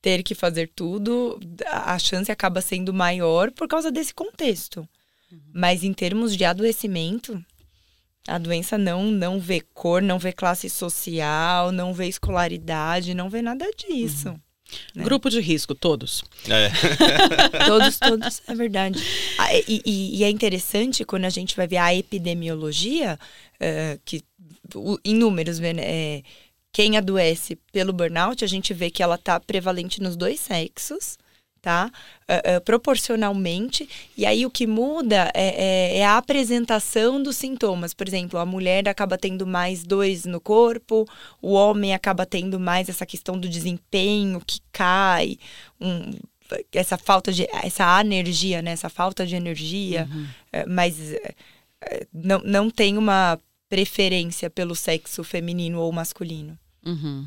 ter 0.00 0.22
que 0.22 0.34
fazer 0.34 0.70
tudo, 0.74 1.38
a 1.66 1.98
chance 1.98 2.32
acaba 2.32 2.62
sendo 2.62 2.94
maior 2.94 3.50
por 3.50 3.68
causa 3.68 3.92
desse 3.92 4.14
contexto. 4.14 4.88
Uhum. 5.30 5.40
Mas 5.52 5.84
em 5.84 5.92
termos 5.92 6.34
de 6.34 6.46
adoecimento, 6.46 7.44
a 8.26 8.38
doença 8.38 8.78
não 8.78 9.10
não 9.10 9.38
vê 9.38 9.60
cor, 9.60 10.00
não 10.00 10.18
vê 10.18 10.32
classe 10.32 10.68
social, 10.70 11.70
não 11.70 11.92
vê 11.92 12.06
escolaridade, 12.06 13.14
não 13.14 13.28
vê 13.28 13.42
nada 13.42 13.66
disso. 13.76 14.30
Uhum. 14.30 14.40
Né? 14.94 15.04
Grupo 15.04 15.30
de 15.30 15.40
risco, 15.40 15.74
todos. 15.74 16.24
É. 16.48 16.70
todos, 17.66 17.98
todos, 17.98 18.42
é 18.46 18.54
verdade. 18.54 18.98
Ah, 19.38 19.54
e, 19.54 19.82
e, 19.84 20.18
e, 20.18 20.24
é 20.24 20.30
interessante 20.30 21.04
quando 21.04 21.26
a 21.26 21.30
gente 21.30 21.54
vai 21.54 21.66
ver 21.66 21.76
a 21.76 21.94
epidemiologia, 21.94 23.18
uh, 23.56 24.00
que 24.04 24.22
em 25.04 25.14
números, 25.14 25.60
é, 25.60 26.22
quem 26.72 26.96
adoece 26.96 27.56
pelo 27.70 27.92
burnout, 27.92 28.44
a 28.44 28.48
gente 28.48 28.72
vê 28.72 28.90
que 28.90 29.02
ela 29.02 29.14
está 29.16 29.38
prevalente 29.38 30.02
nos 30.02 30.16
dois 30.16 30.40
sexos 30.40 31.18
tá? 31.64 31.90
Uh, 32.28 32.58
uh, 32.58 32.60
proporcionalmente. 32.60 33.88
E 34.18 34.26
aí 34.26 34.44
o 34.44 34.50
que 34.50 34.66
muda 34.66 35.30
é, 35.32 35.94
é, 35.94 35.98
é, 35.98 36.04
a 36.04 36.18
apresentação 36.18 37.22
dos 37.22 37.36
sintomas. 37.36 37.94
Por 37.94 38.06
exemplo, 38.06 38.38
a 38.38 38.44
mulher 38.44 38.86
acaba 38.86 39.16
tendo 39.16 39.46
mais 39.46 39.82
dores 39.82 40.26
no 40.26 40.38
corpo, 40.38 41.08
o 41.40 41.54
homem 41.54 41.94
acaba 41.94 42.26
tendo 42.26 42.60
mais 42.60 42.90
essa 42.90 43.06
questão 43.06 43.38
do 43.40 43.48
desempenho 43.48 44.42
que 44.46 44.60
cai, 44.70 45.38
um, 45.80 46.10
essa 46.70 46.98
falta 46.98 47.32
de 47.32 47.48
essa 47.50 47.98
energia, 48.02 48.60
né? 48.60 48.72
Essa 48.72 48.90
falta 48.90 49.26
de 49.26 49.34
energia, 49.34 50.06
uhum. 50.12 50.24
uh, 50.24 50.68
mas 50.68 50.98
não, 52.12 52.40
não 52.40 52.70
tem 52.70 52.98
uma 52.98 53.40
preferência 53.70 54.50
pelo 54.50 54.76
sexo 54.76 55.24
feminino 55.24 55.80
ou 55.80 55.90
masculino. 55.90 56.58
Uhum. 56.84 57.26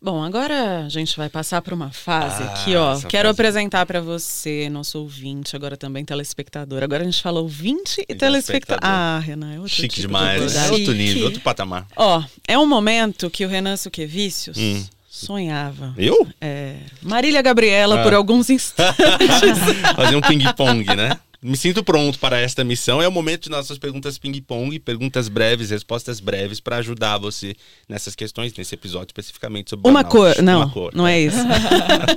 Bom, 0.00 0.22
agora 0.22 0.84
a 0.84 0.88
gente 0.88 1.16
vai 1.16 1.28
passar 1.28 1.62
para 1.62 1.74
uma 1.74 1.90
fase 1.90 2.42
ah, 2.42 2.46
aqui, 2.46 2.76
ó. 2.76 3.00
Quero 3.00 3.28
fase... 3.28 3.40
apresentar 3.40 3.86
para 3.86 4.00
você, 4.00 4.68
nosso 4.68 4.98
ouvinte, 5.00 5.56
agora 5.56 5.76
também 5.76 6.04
telespectador. 6.04 6.82
Agora 6.82 7.02
a 7.02 7.04
gente 7.04 7.22
fala 7.22 7.40
ouvinte 7.40 8.04
e 8.08 8.14
telespectador. 8.14 8.80
Ah, 8.82 9.18
Renan, 9.24 9.54
é 9.54 9.58
outro 9.58 9.74
Chique 9.74 9.96
tipo 9.96 10.08
demais, 10.08 10.52
de 10.52 10.58
é 10.58 10.70
outro 10.70 10.92
nível, 10.92 11.24
outro 11.24 11.40
patamar. 11.40 11.86
Ó, 11.96 12.22
é 12.46 12.58
um 12.58 12.66
momento 12.66 13.30
que 13.30 13.44
o 13.44 13.48
Renan 13.48 13.76
Suquevicius 13.76 14.58
hum. 14.58 14.84
sonhava. 15.08 15.94
Eu? 15.96 16.28
É, 16.40 16.76
Marília 17.02 17.40
Gabriela 17.40 18.00
ah. 18.00 18.02
por 18.02 18.12
alguns 18.12 18.50
instantes. 18.50 18.96
Fazer 19.96 20.14
um 20.14 20.20
ping-pong, 20.20 20.84
né? 20.94 21.18
Me 21.42 21.56
sinto 21.56 21.84
pronto 21.84 22.18
para 22.18 22.38
esta 22.40 22.64
missão. 22.64 23.00
É 23.00 23.08
o 23.08 23.12
momento 23.12 23.44
de 23.44 23.50
nossas 23.50 23.78
perguntas 23.78 24.18
ping-pong, 24.18 24.78
perguntas 24.78 25.28
breves, 25.28 25.70
respostas 25.70 26.20
breves, 26.20 26.60
para 26.60 26.76
ajudar 26.76 27.18
você 27.18 27.54
nessas 27.88 28.14
questões, 28.14 28.54
nesse 28.54 28.74
episódio 28.74 29.08
especificamente 29.08 29.70
sobre 29.70 29.88
Uma 29.88 30.04
cor, 30.04 30.42
não, 30.42 30.58
Uma 30.58 30.70
cor, 30.70 30.94
não 30.94 31.06
é 31.06 31.20
isso. 31.20 31.38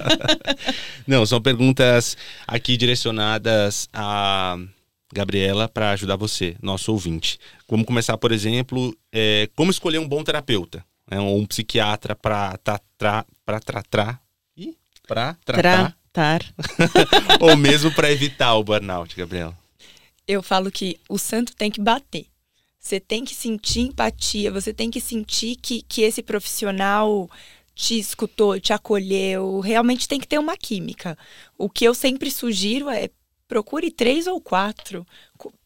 não, 1.05 1.25
são 1.25 1.41
perguntas 1.41 2.17
aqui 2.47 2.77
direcionadas 2.77 3.87
a 3.93 4.57
Gabriela 5.13 5.67
para 5.67 5.91
ajudar 5.91 6.15
você, 6.15 6.55
nosso 6.61 6.91
ouvinte. 6.91 7.39
Vamos 7.67 7.85
começar, 7.85 8.17
por 8.17 8.31
exemplo, 8.31 8.95
é, 9.11 9.49
como 9.55 9.71
escolher 9.71 9.99
um 9.99 10.07
bom 10.07 10.23
terapeuta, 10.23 10.83
né, 11.09 11.19
ou 11.19 11.37
um 11.37 11.45
psiquiatra 11.45 12.15
para 12.15 12.57
tratar, 12.57 13.25
para 13.45 13.59
tratar, 13.59 14.21
para 15.07 15.35
tratar 15.43 15.98
Ou 17.39 17.55
mesmo 17.55 17.93
para 17.93 18.11
evitar 18.11 18.55
o 18.55 18.63
burnout, 18.63 19.15
Gabriela? 19.15 19.57
Eu 20.27 20.43
falo 20.43 20.69
que 20.69 20.99
o 21.07 21.17
santo 21.17 21.55
tem 21.55 21.71
que 21.71 21.81
bater. 21.81 22.25
Você 22.79 22.99
tem 22.99 23.25
que 23.25 23.35
sentir 23.35 23.81
empatia, 23.81 24.51
você 24.51 24.73
tem 24.73 24.89
que 24.89 25.01
sentir 25.01 25.55
que, 25.55 25.81
que 25.81 26.01
esse 26.01 26.21
profissional 26.21 27.29
te 27.75 27.97
escutou, 27.97 28.59
te 28.59 28.73
acolheu. 28.73 29.59
Realmente 29.59 30.07
tem 30.07 30.19
que 30.19 30.27
ter 30.27 30.39
uma 30.39 30.55
química. 30.55 31.17
O 31.57 31.69
que 31.69 31.85
eu 31.85 31.93
sempre 31.93 32.29
sugiro 32.29 32.89
é 32.89 33.09
procure 33.47 33.89
três 33.89 34.27
ou 34.27 34.39
quatro. 34.39 35.05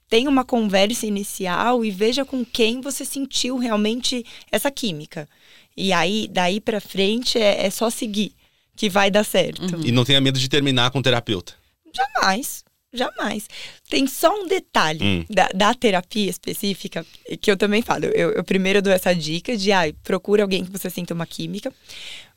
Tenha 0.08 0.30
uma 0.30 0.46
conversa 0.46 1.06
inicial 1.06 1.84
e 1.84 1.92
veja 1.92 2.24
com 2.24 2.46
quem 2.46 2.82
você 2.82 3.04
sentiu 3.04 3.58
realmente 3.58 4.26
essa 4.52 4.72
química. 4.72 5.28
E 5.76 5.92
aí, 5.92 6.28
daí 6.32 6.62
para 6.62 6.80
frente, 6.80 7.38
é, 7.38 7.66
é 7.66 7.70
só 7.70 7.90
seguir 7.90 8.34
que 8.76 8.90
vai 8.90 9.12
dar 9.12 9.24
certo. 9.24 9.76
Uhum. 9.76 9.82
E 9.84 9.92
não 9.92 10.06
tenha 10.06 10.22
medo 10.22 10.40
de 10.40 10.50
terminar 10.50 10.92
com 10.92 11.00
o 11.00 11.04
terapeuta. 11.04 11.54
Jamais. 11.94 12.64
Jamais. 12.94 13.50
Tem 13.90 14.06
só 14.06 14.32
um 14.40 14.48
detalhe 14.48 15.04
hum. 15.04 15.26
da, 15.28 15.50
da, 15.54 15.74
terapia 15.74 16.30
específica 16.30 17.04
que 17.42 17.50
eu 17.50 17.58
também 17.58 17.82
falo. 17.82 18.06
Eu, 18.06 18.32
eu 18.34 18.44
primeiro 18.44 18.84
dou 18.84 18.94
essa 18.94 19.16
dica 19.16 19.58
de 19.58 19.72
ah, 19.72 19.92
procure 20.04 20.44
alguém 20.44 20.64
que 20.64 20.72
você 20.72 20.92
sinta 20.92 21.14
uma 21.14 21.26
química. 21.26 21.74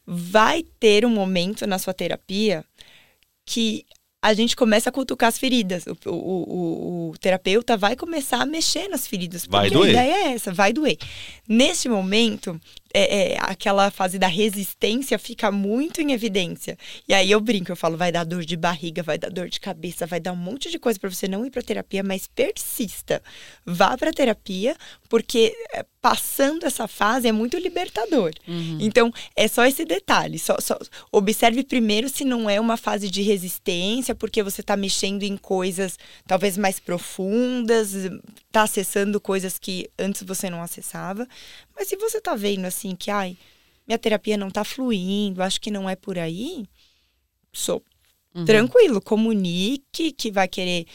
Vai 0.07 0.65
ter 0.81 1.05
um 1.05 1.11
momento 1.11 1.67
na 1.67 1.79
sua 1.79 1.93
terapia 1.93 2.65
que 3.45 3.85
a 4.23 4.33
gente 4.33 4.57
começa 4.57 4.89
a 4.89 4.93
cutucar 4.93 5.29
as 5.29 5.39
feridas. 5.39 5.87
O, 5.87 5.97
o, 6.07 6.11
o, 6.11 7.11
o 7.11 7.19
terapeuta 7.19 7.77
vai 7.77 7.95
começar 7.95 8.41
a 8.41 8.47
mexer 8.47 8.89
nas 8.89 9.07
feridas. 9.07 9.47
Vai 9.47 9.71
doer. 9.71 9.89
A 9.89 9.91
ideia 9.91 10.15
é 10.15 10.33
essa, 10.33 10.53
vai 10.53 10.73
doer. 10.73 10.97
Nesse 11.47 11.89
momento, 11.89 12.59
é, 12.99 13.33
é, 13.35 13.37
aquela 13.41 13.91
fase 13.91 14.19
da 14.19 14.27
resistência 14.27 15.19
fica 15.19 15.53
muito 15.53 16.01
em 16.01 16.13
evidência. 16.13 16.79
E 17.07 17.13
aí 17.13 17.31
eu 17.31 17.39
brinco, 17.43 17.71
eu 17.71 17.77
falo, 17.77 17.95
vai 17.95 18.11
dar 18.11 18.25
dor 18.25 18.43
de 18.43 18.57
barriga, 18.57 19.03
vai 19.03 19.19
dar 19.19 19.31
dor 19.31 19.51
de 19.51 19.61
cabeça, 19.61 20.07
vai 20.07 20.19
dar 20.19 20.33
um 20.33 20.37
monte 20.37 20.71
de 20.71 20.79
coisa 20.79 20.99
para 20.99 21.11
você 21.11 21.29
não 21.29 21.45
ir 21.45 21.51
para 21.51 21.61
terapia, 21.61 22.03
mas 22.03 22.27
persista. 22.27 23.23
Vá 23.67 23.99
para 23.99 24.15
terapia, 24.15 24.75
porque 25.11 25.55
é, 25.75 25.85
passando 26.01 26.65
essa 26.65 26.89
fase 26.89 27.29
é 27.29 27.33
muito 27.33 27.59
libertador. 27.59 28.33
Uhum. 28.49 28.79
Então, 28.81 29.13
é 29.35 29.47
só 29.47 29.67
esse 29.67 29.85
detalhe. 29.85 30.39
Só, 30.39 30.57
só, 30.59 30.79
observe 31.13 31.65
primeiro 31.65 32.09
se 32.09 32.25
não 32.25 32.49
é 32.49 32.59
uma 32.59 32.79
fase 32.79 33.11
de 33.11 33.21
resistência, 33.21 34.15
porque 34.15 34.43
você 34.43 34.63
está 34.63 34.75
mexendo 34.75 35.23
em 35.23 35.37
coisas 35.37 35.99
talvez 36.27 36.57
mais 36.57 36.81
profundas, 36.81 37.93
está 37.93 38.63
acessando 38.63 39.21
coisas 39.21 39.59
que 39.59 39.91
antes 39.99 40.23
você 40.23 40.49
não 40.49 40.63
acessava. 40.63 41.29
Mas 41.77 41.89
se 41.89 41.97
você 41.97 42.19
está 42.19 42.35
vendo 42.35 42.65
assim 42.65 42.97
que, 42.97 43.11
ai, 43.11 43.37
minha 43.87 43.99
terapia 43.99 44.37
não 44.37 44.49
está 44.49 44.65
fluindo, 44.65 45.43
acho 45.43 45.61
que 45.61 45.71
não 45.71 45.89
é 45.89 45.95
por 45.95 46.19
aí, 46.19 46.65
sou 47.53 47.83
uhum. 48.35 48.45
tranquilo, 48.45 49.01
comunique 49.01 50.13
que 50.13 50.31
vai 50.31 50.49
querer 50.49 50.87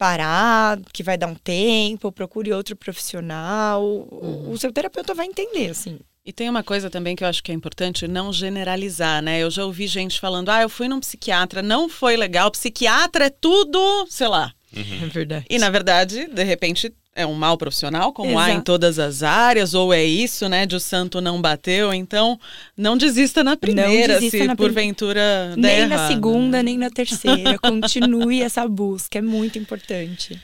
parar, 0.00 0.80
que 0.94 1.02
vai 1.02 1.18
dar 1.18 1.26
um 1.26 1.34
tempo, 1.34 2.10
procure 2.10 2.52
outro 2.52 2.74
profissional. 2.74 3.84
Uhum. 3.84 4.50
O 4.50 4.58
seu 4.58 4.72
terapeuta 4.72 5.12
vai 5.12 5.26
entender, 5.26 5.68
assim. 5.68 5.98
E 6.24 6.32
tem 6.32 6.48
uma 6.48 6.62
coisa 6.62 6.88
também 6.88 7.16
que 7.16 7.24
eu 7.24 7.28
acho 7.28 7.42
que 7.42 7.52
é 7.52 7.54
importante 7.54 8.06
não 8.06 8.32
generalizar, 8.32 9.22
né? 9.22 9.42
Eu 9.42 9.50
já 9.50 9.64
ouvi 9.64 9.86
gente 9.86 10.20
falando: 10.20 10.48
ah, 10.48 10.62
eu 10.62 10.68
fui 10.68 10.88
num 10.88 11.00
psiquiatra, 11.00 11.62
não 11.62 11.88
foi 11.88 12.16
legal, 12.16 12.50
psiquiatra 12.50 13.26
é 13.26 13.30
tudo, 13.30 14.06
sei 14.08 14.28
lá. 14.28 14.52
Uhum. 14.74 15.04
É 15.04 15.06
verdade. 15.06 15.46
E 15.50 15.58
na 15.58 15.68
verdade, 15.70 16.26
de 16.28 16.44
repente, 16.44 16.94
é 17.20 17.26
um 17.26 17.34
mal 17.34 17.56
profissional, 17.56 18.12
como 18.12 18.32
Exato. 18.32 18.50
há 18.50 18.50
em 18.52 18.60
todas 18.60 18.98
as 18.98 19.22
áreas, 19.22 19.74
ou 19.74 19.92
é 19.92 20.04
isso, 20.04 20.48
né, 20.48 20.66
de 20.66 20.76
o 20.76 20.80
santo 20.80 21.20
não 21.20 21.40
bateu. 21.40 21.92
Então, 21.92 22.38
não 22.76 22.96
desista 22.96 23.44
na 23.44 23.56
primeira, 23.56 24.14
desista 24.14 24.38
se 24.38 24.46
na 24.46 24.56
porventura 24.56 25.50
prim... 25.52 25.62
Nem 25.62 25.76
errado, 25.78 25.90
na 25.90 26.08
segunda, 26.08 26.56
né? 26.58 26.62
nem 26.62 26.78
na 26.78 26.90
terceira. 26.90 27.58
Continue 27.58 28.40
essa 28.42 28.66
busca, 28.66 29.18
é 29.18 29.22
muito 29.22 29.58
importante. 29.58 30.40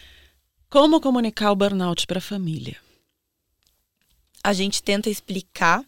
Como 0.69 1.01
comunicar 1.01 1.51
o 1.53 1.57
burnout 1.57 2.07
para 2.07 2.19
a 2.19 2.23
família? 2.23 2.77
A 4.43 4.53
gente 4.53 4.83
tenta 4.83 5.11
explicar 5.11 5.85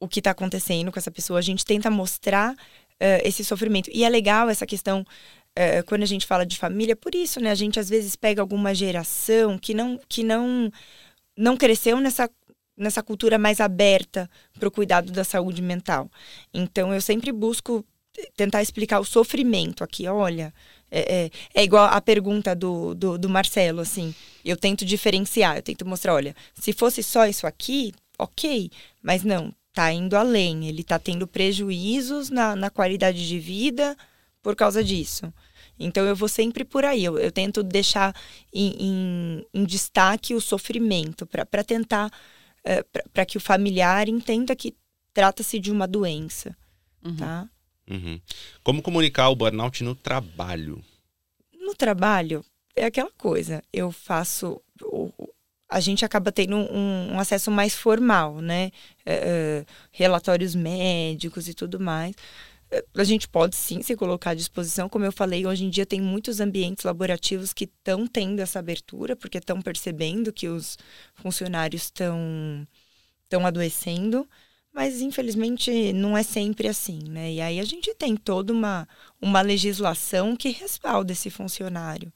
o 0.00 0.08
que 0.08 0.20
está 0.20 0.32
acontecendo 0.32 0.90
com 0.90 0.98
essa 0.98 1.10
pessoa, 1.10 1.38
a 1.38 1.42
gente 1.42 1.64
tenta 1.64 1.88
mostrar 1.88 2.54
uh, 2.54 3.22
esse 3.22 3.44
sofrimento. 3.44 3.90
E 3.92 4.04
é 4.04 4.08
legal 4.08 4.48
essa 4.48 4.66
questão 4.66 5.06
é, 5.54 5.82
quando 5.82 6.02
a 6.02 6.06
gente 6.06 6.26
fala 6.26 6.46
de 6.46 6.56
família, 6.56 6.96
por 6.96 7.14
isso, 7.14 7.40
né? 7.40 7.50
A 7.50 7.54
gente 7.54 7.78
às 7.78 7.88
vezes 7.88 8.16
pega 8.16 8.40
alguma 8.40 8.74
geração 8.74 9.58
que 9.58 9.74
não, 9.74 10.00
que 10.08 10.22
não, 10.22 10.70
não 11.36 11.56
cresceu 11.56 12.00
nessa, 12.00 12.30
nessa 12.76 13.02
cultura 13.02 13.38
mais 13.38 13.60
aberta 13.60 14.30
para 14.58 14.68
o 14.68 14.72
cuidado 14.72 15.12
da 15.12 15.24
saúde 15.24 15.60
mental. 15.60 16.10
Então, 16.52 16.92
eu 16.94 17.00
sempre 17.00 17.32
busco 17.32 17.84
tentar 18.36 18.62
explicar 18.62 19.00
o 19.00 19.04
sofrimento 19.04 19.84
aqui. 19.84 20.06
Olha, 20.06 20.52
é, 20.90 21.24
é, 21.24 21.30
é 21.54 21.64
igual 21.64 21.86
a 21.86 22.00
pergunta 22.00 22.54
do, 22.54 22.94
do, 22.94 23.18
do, 23.18 23.28
Marcelo, 23.28 23.80
assim. 23.80 24.14
Eu 24.44 24.56
tento 24.56 24.84
diferenciar, 24.84 25.56
eu 25.56 25.62
tento 25.62 25.86
mostrar, 25.86 26.14
olha, 26.14 26.34
se 26.54 26.72
fosse 26.72 27.02
só 27.02 27.26
isso 27.26 27.46
aqui, 27.46 27.92
ok, 28.18 28.70
mas 29.02 29.22
não, 29.22 29.54
tá 29.72 29.92
indo 29.92 30.16
além. 30.16 30.68
Ele 30.68 30.84
tá 30.84 30.98
tendo 30.98 31.26
prejuízos 31.26 32.30
na, 32.30 32.56
na 32.56 32.70
qualidade 32.70 33.26
de 33.26 33.38
vida 33.38 33.96
por 34.42 34.56
causa 34.56 34.82
disso. 34.82 35.32
Então 35.84 36.04
eu 36.06 36.14
vou 36.14 36.28
sempre 36.28 36.64
por 36.64 36.84
aí. 36.84 37.04
Eu, 37.04 37.18
eu 37.18 37.30
tento 37.30 37.62
deixar 37.62 38.14
em, 38.52 38.76
em, 38.78 39.46
em, 39.52 39.64
destaque 39.64 40.34
o 40.34 40.40
sofrimento 40.40 41.26
para 41.26 41.64
tentar 41.64 42.10
é, 42.64 42.84
para 43.12 43.26
que 43.26 43.36
o 43.36 43.40
familiar 43.40 44.08
entenda 44.08 44.54
que 44.54 44.74
trata-se 45.12 45.58
de 45.58 45.70
uma 45.70 45.86
doença, 45.86 46.56
uhum. 47.04 47.16
tá? 47.16 47.48
Uhum. 47.90 48.20
Como 48.62 48.82
comunicar 48.82 49.28
o 49.28 49.36
burnout 49.36 49.82
no 49.82 49.94
trabalho? 49.94 50.82
No 51.60 51.74
trabalho 51.74 52.44
é 52.76 52.84
aquela 52.84 53.10
coisa. 53.10 53.62
Eu 53.72 53.90
faço 53.90 54.60
a 55.68 55.80
gente 55.80 56.04
acaba 56.04 56.30
tendo 56.30 56.54
um, 56.56 57.14
um 57.14 57.18
acesso 57.18 57.50
mais 57.50 57.74
formal, 57.74 58.40
né? 58.40 58.70
É, 59.06 59.14
é, 59.14 59.66
relatórios 59.90 60.54
médicos 60.54 61.48
e 61.48 61.54
tudo 61.54 61.80
mais 61.80 62.14
a 62.94 63.04
gente 63.04 63.28
pode 63.28 63.54
sim 63.56 63.82
se 63.82 63.94
colocar 63.96 64.30
à 64.30 64.34
disposição. 64.34 64.88
Como 64.88 65.04
eu 65.04 65.12
falei, 65.12 65.46
hoje 65.46 65.64
em 65.64 65.70
dia 65.70 65.84
tem 65.84 66.00
muitos 66.00 66.40
ambientes 66.40 66.84
laborativos 66.84 67.52
que 67.52 67.64
estão 67.64 68.06
tendo 68.06 68.40
essa 68.40 68.58
abertura, 68.58 69.14
porque 69.14 69.38
estão 69.38 69.60
percebendo 69.60 70.32
que 70.32 70.48
os 70.48 70.78
funcionários 71.14 71.82
estão 71.84 72.66
adoecendo, 73.44 74.28
mas 74.72 75.00
infelizmente 75.00 75.92
não 75.92 76.16
é 76.16 76.22
sempre 76.22 76.68
assim, 76.68 77.00
né? 77.08 77.32
E 77.32 77.40
aí 77.40 77.60
a 77.60 77.64
gente 77.64 77.94
tem 77.94 78.16
toda 78.16 78.52
uma, 78.52 78.88
uma 79.20 79.42
legislação 79.42 80.36
que 80.36 80.50
respalda 80.50 81.12
esse 81.12 81.30
funcionário. 81.30 82.12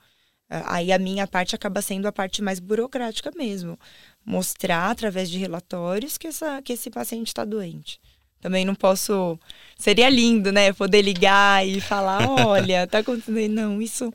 Aí 0.48 0.92
a 0.92 0.98
minha 0.98 1.26
parte 1.26 1.54
acaba 1.56 1.82
sendo 1.82 2.06
a 2.06 2.12
parte 2.12 2.40
mais 2.40 2.60
burocrática 2.60 3.30
mesmo. 3.36 3.78
Mostrar 4.24 4.90
através 4.90 5.28
de 5.28 5.38
relatórios 5.38 6.16
que, 6.16 6.28
essa, 6.28 6.62
que 6.62 6.72
esse 6.72 6.88
paciente 6.90 7.28
está 7.28 7.44
doente. 7.44 8.00
Também 8.40 8.64
não 8.64 8.74
posso. 8.74 9.38
Seria 9.76 10.08
lindo, 10.08 10.52
né? 10.52 10.72
Poder 10.72 11.02
ligar 11.02 11.66
e 11.66 11.80
falar: 11.80 12.28
olha, 12.46 12.86
tá 12.86 12.98
acontecendo. 12.98 13.52
Não, 13.52 13.80
isso 13.80 14.12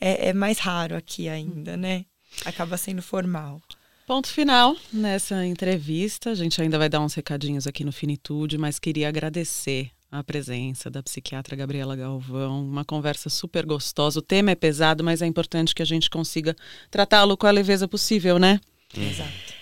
é, 0.00 0.28
é 0.28 0.32
mais 0.32 0.58
raro 0.58 0.96
aqui 0.96 1.28
ainda, 1.28 1.76
né? 1.76 2.04
Acaba 2.44 2.76
sendo 2.76 3.02
formal. 3.02 3.60
Ponto 4.06 4.28
final 4.28 4.76
nessa 4.92 5.46
entrevista. 5.46 6.30
A 6.30 6.34
gente 6.34 6.60
ainda 6.60 6.78
vai 6.78 6.88
dar 6.88 7.00
uns 7.00 7.14
recadinhos 7.14 7.66
aqui 7.66 7.84
no 7.84 7.92
Finitude, 7.92 8.58
mas 8.58 8.78
queria 8.78 9.08
agradecer 9.08 9.90
a 10.10 10.22
presença 10.22 10.90
da 10.90 11.02
psiquiatra 11.02 11.56
Gabriela 11.56 11.96
Galvão. 11.96 12.62
Uma 12.62 12.84
conversa 12.84 13.30
super 13.30 13.64
gostosa. 13.64 14.18
O 14.18 14.22
tema 14.22 14.50
é 14.50 14.54
pesado, 14.54 15.02
mas 15.02 15.22
é 15.22 15.26
importante 15.26 15.74
que 15.74 15.82
a 15.82 15.86
gente 15.86 16.10
consiga 16.10 16.54
tratá-lo 16.90 17.36
com 17.36 17.46
a 17.46 17.50
leveza 17.50 17.88
possível, 17.88 18.38
né? 18.38 18.60
Exato. 18.94 19.61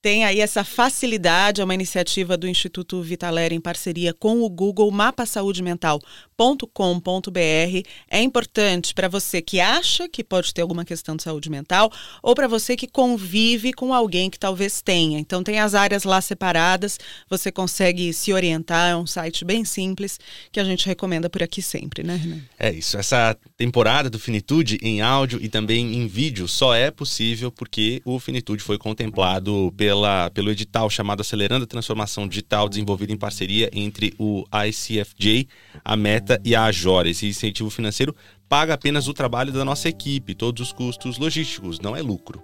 tem 0.00 0.24
aí 0.24 0.40
essa 0.40 0.62
facilidade, 0.62 1.60
é 1.60 1.64
uma 1.64 1.74
iniciativa 1.74 2.36
do 2.36 2.46
Instituto 2.46 3.02
Vitaler 3.02 3.52
em 3.52 3.60
parceria 3.60 4.14
com 4.14 4.42
o 4.42 4.48
Google 4.48 4.88
mapasaudemental.com.br. 4.92 7.88
É 8.08 8.22
importante 8.22 8.94
para 8.94 9.08
você 9.08 9.42
que 9.42 9.58
acha 9.58 10.08
que 10.08 10.22
pode 10.22 10.54
ter 10.54 10.62
alguma 10.62 10.84
questão 10.84 11.16
de 11.16 11.24
saúde 11.24 11.50
mental 11.50 11.90
ou 12.22 12.32
para 12.32 12.46
você 12.46 12.76
que 12.76 12.86
convive 12.86 13.72
com 13.72 13.92
alguém 13.92 14.30
que 14.30 14.38
talvez 14.38 14.80
tenha. 14.80 15.18
Então 15.18 15.42
tem 15.42 15.58
as 15.58 15.74
áreas 15.74 16.04
lá 16.04 16.20
separadas, 16.20 16.96
você 17.28 17.50
consegue 17.50 18.12
se 18.12 18.32
orientar, 18.32 18.90
é 18.90 18.96
um 18.96 19.06
site 19.06 19.44
bem 19.44 19.64
simples 19.64 20.20
que 20.52 20.60
a 20.60 20.64
gente 20.64 20.86
recomenda 20.86 21.28
por 21.28 21.42
aqui 21.42 21.60
sempre, 21.60 22.04
né, 22.04 22.14
Renan? 22.14 22.40
É 22.56 22.70
isso, 22.70 22.96
essa 22.96 23.36
temporada 23.56 24.08
do 24.08 24.18
Finitude 24.18 24.78
em 24.80 25.00
áudio 25.00 25.40
e 25.42 25.48
também 25.48 25.96
em 25.96 26.06
vídeo 26.06 26.46
só 26.46 26.72
é 26.72 26.92
possível 26.92 27.50
porque 27.50 28.00
o 28.04 28.20
Finitude 28.20 28.62
foi 28.62 28.78
contemplado 28.78 29.74
pelo 29.76 29.87
pela, 29.88 30.28
pelo 30.28 30.50
edital 30.50 30.90
chamado 30.90 31.22
Acelerando 31.22 31.64
a 31.64 31.66
Transformação 31.66 32.28
Digital, 32.28 32.68
desenvolvido 32.68 33.10
em 33.10 33.16
parceria 33.16 33.70
entre 33.72 34.12
o 34.18 34.44
ICFJ, 34.68 35.48
a 35.82 35.96
Meta 35.96 36.38
e 36.44 36.54
a 36.54 36.64
Ajora. 36.64 37.08
Esse 37.08 37.26
incentivo 37.26 37.70
financeiro 37.70 38.14
paga 38.50 38.74
apenas 38.74 39.08
o 39.08 39.14
trabalho 39.14 39.50
da 39.50 39.64
nossa 39.64 39.88
equipe, 39.88 40.34
todos 40.34 40.66
os 40.66 40.72
custos 40.74 41.16
logísticos, 41.16 41.80
não 41.80 41.96
é 41.96 42.02
lucro. 42.02 42.42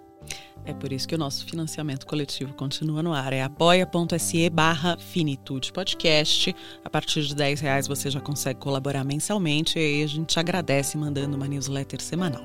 É 0.67 0.73
por 0.73 0.93
isso 0.93 1.07
que 1.07 1.15
o 1.15 1.19
nosso 1.19 1.45
financiamento 1.45 2.07
coletivo 2.07 2.55
continua 2.55 3.03
no 3.03 3.13
ar. 3.13 3.33
É 3.33 3.43
apoia.se 3.43 4.49
barra 4.49 4.97
Finitude 4.97 5.71
Podcast. 5.73 6.57
A 6.83 6.89
partir 6.89 7.23
de 7.23 7.35
10 7.35 7.61
reais 7.61 7.87
você 7.87 8.11
já 8.11 8.21
consegue 8.21 8.61
colaborar 8.61 9.05
mensalmente 9.05 9.79
e 9.79 10.03
a 10.03 10.07
gente 10.07 10.39
agradece 10.39 10.97
mandando 10.97 11.37
uma 11.37 11.47
newsletter 11.47 12.01
semanal. 12.01 12.43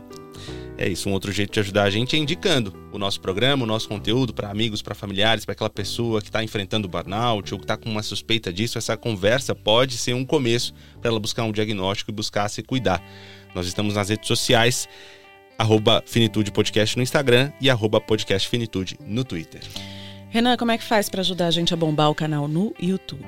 É 0.78 0.88
isso, 0.88 1.10
um 1.10 1.14
outro 1.14 1.30
jeito 1.32 1.52
de 1.52 1.60
ajudar 1.60 1.84
a 1.84 1.90
gente 1.90 2.16
é 2.16 2.20
indicando 2.20 2.74
o 2.94 2.98
nosso 2.98 3.20
programa, 3.20 3.64
o 3.64 3.68
nosso 3.68 3.88
conteúdo 3.90 4.34
para 4.34 4.50
amigos, 4.50 4.82
para 4.82 4.96
familiares, 4.96 5.44
para 5.44 5.52
aquela 5.52 5.70
pessoa 5.70 6.22
que 6.22 6.30
está 6.30 6.42
enfrentando 6.42 6.88
burnout 6.88 7.54
ou 7.54 7.60
que 7.60 7.66
está 7.66 7.76
com 7.76 7.90
uma 7.90 8.02
suspeita 8.02 8.52
disso. 8.52 8.78
Essa 8.78 8.96
conversa 8.96 9.54
pode 9.54 9.98
ser 9.98 10.14
um 10.14 10.26
começo 10.26 10.74
para 11.02 11.10
ela 11.10 11.20
buscar 11.20 11.44
um 11.44 11.52
diagnóstico 11.52 12.12
e 12.12 12.14
buscar 12.14 12.48
se 12.48 12.64
cuidar. 12.64 13.04
Nós 13.54 13.68
estamos 13.68 13.96
nas 13.96 14.08
redes 14.08 14.28
sociais, 14.28 14.88
arroba 15.60 16.02
Finitude 16.06 16.52
Podcast 16.52 16.96
no 16.96 17.04
Instagram 17.04 17.52
e 17.60 17.70
arroba 17.70 18.00
Podcast 18.00 18.48
Finitude 18.48 18.98
no 19.06 19.26
Twitter. 19.26 19.62
Renan, 20.30 20.56
como 20.56 20.72
é 20.72 20.78
que 20.78 20.84
faz 20.84 21.10
para 21.10 21.20
ajudar 21.20 21.48
a 21.48 21.52
gente 21.52 21.74
a 21.74 21.78
bombar 21.78 22.10
o 22.10 22.16
canal 22.16 22.48
no 22.48 22.74
YouTube? 22.82 23.28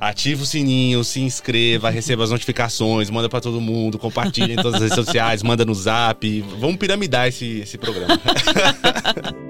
Ativa 0.00 0.42
o 0.42 0.46
sininho, 0.46 1.04
se 1.04 1.20
inscreva, 1.20 1.90
receba 1.90 2.24
as 2.24 2.30
notificações, 2.30 3.10
manda 3.10 3.28
para 3.28 3.40
todo 3.40 3.60
mundo, 3.60 3.98
compartilha 3.98 4.52
em 4.52 4.56
todas 4.56 4.74
as 4.74 4.80
redes 4.82 4.94
sociais, 4.94 5.42
manda 5.42 5.64
no 5.64 5.74
zap. 5.74 6.40
Vamos 6.58 6.76
piramidar 6.76 7.28
esse, 7.28 7.60
esse 7.60 7.76
programa. 7.76 8.18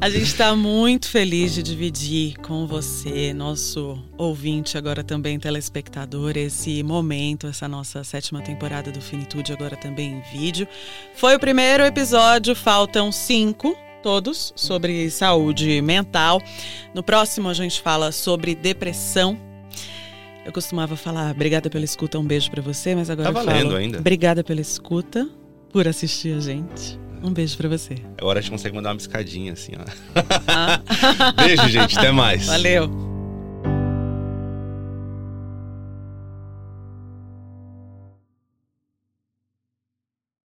A 0.06 0.10
gente 0.12 0.26
está 0.28 0.56
muito 0.56 1.10
feliz 1.10 1.51
de 1.51 1.64
dividir 1.64 2.38
com 2.38 2.68
você, 2.68 3.34
nosso 3.34 3.99
ouvinte, 4.16 4.78
agora 4.78 5.03
também 5.03 5.39
telespectador, 5.39 6.38
esse 6.38 6.84
momento, 6.84 7.47
essa 7.47 7.68
nossa 7.68 8.03
sétima 8.03 8.39
temporada 8.39 8.91
do 8.91 9.01
Finitude, 9.01 9.51
agora 9.51 9.76
também 9.76 10.12
em 10.12 10.38
vídeo. 10.38 10.68
Foi 11.16 11.36
o 11.36 11.39
primeiro 11.39 11.84
episódio, 11.84 12.56
faltam 12.56 13.12
cinco 13.12 13.76
todos 14.03 14.53
sobre 14.56 15.10
saúde 15.10 15.82
mental. 15.82 16.39
No 16.93 17.01
próximo 17.01 17.49
a 17.49 17.53
gente 17.56 17.82
fala 17.82 18.12
sobre 18.12 18.53
depressão. 18.53 19.36
Eu 20.45 20.53
costumava 20.53 20.95
falar 20.95 21.32
obrigada 21.32 21.68
pela 21.68 21.84
escuta, 21.84 22.20
um 22.20 22.28
beijo 22.28 22.51
para 22.51 22.62
você, 22.62 22.93
mas 22.93 23.10
agora 23.10 23.34
tá 23.34 23.39
eu 23.39 23.43
falo 23.43 23.76
ainda. 23.76 23.97
obrigada 23.97 24.43
pela 24.43 24.62
escuta, 24.62 25.28
por 25.74 25.88
assistir 25.88 26.38
a 26.38 26.39
gente. 26.39 27.05
Um 27.26 27.34
beijo 27.34 27.57
para 27.57 27.67
você. 27.67 27.95
Agora 28.19 28.38
a 28.38 28.41
gente 28.41 28.51
consegue 28.51 28.76
mandar 28.76 28.91
uma 28.91 28.97
piscadinha 28.97 29.53
assim, 29.53 29.71
ó. 29.80 30.21
Ah. 30.47 30.80
Beijo, 31.36 31.67
gente. 31.69 31.97
Até 31.97 32.11
mais. 32.11 32.45
Valeu. 32.45 33.14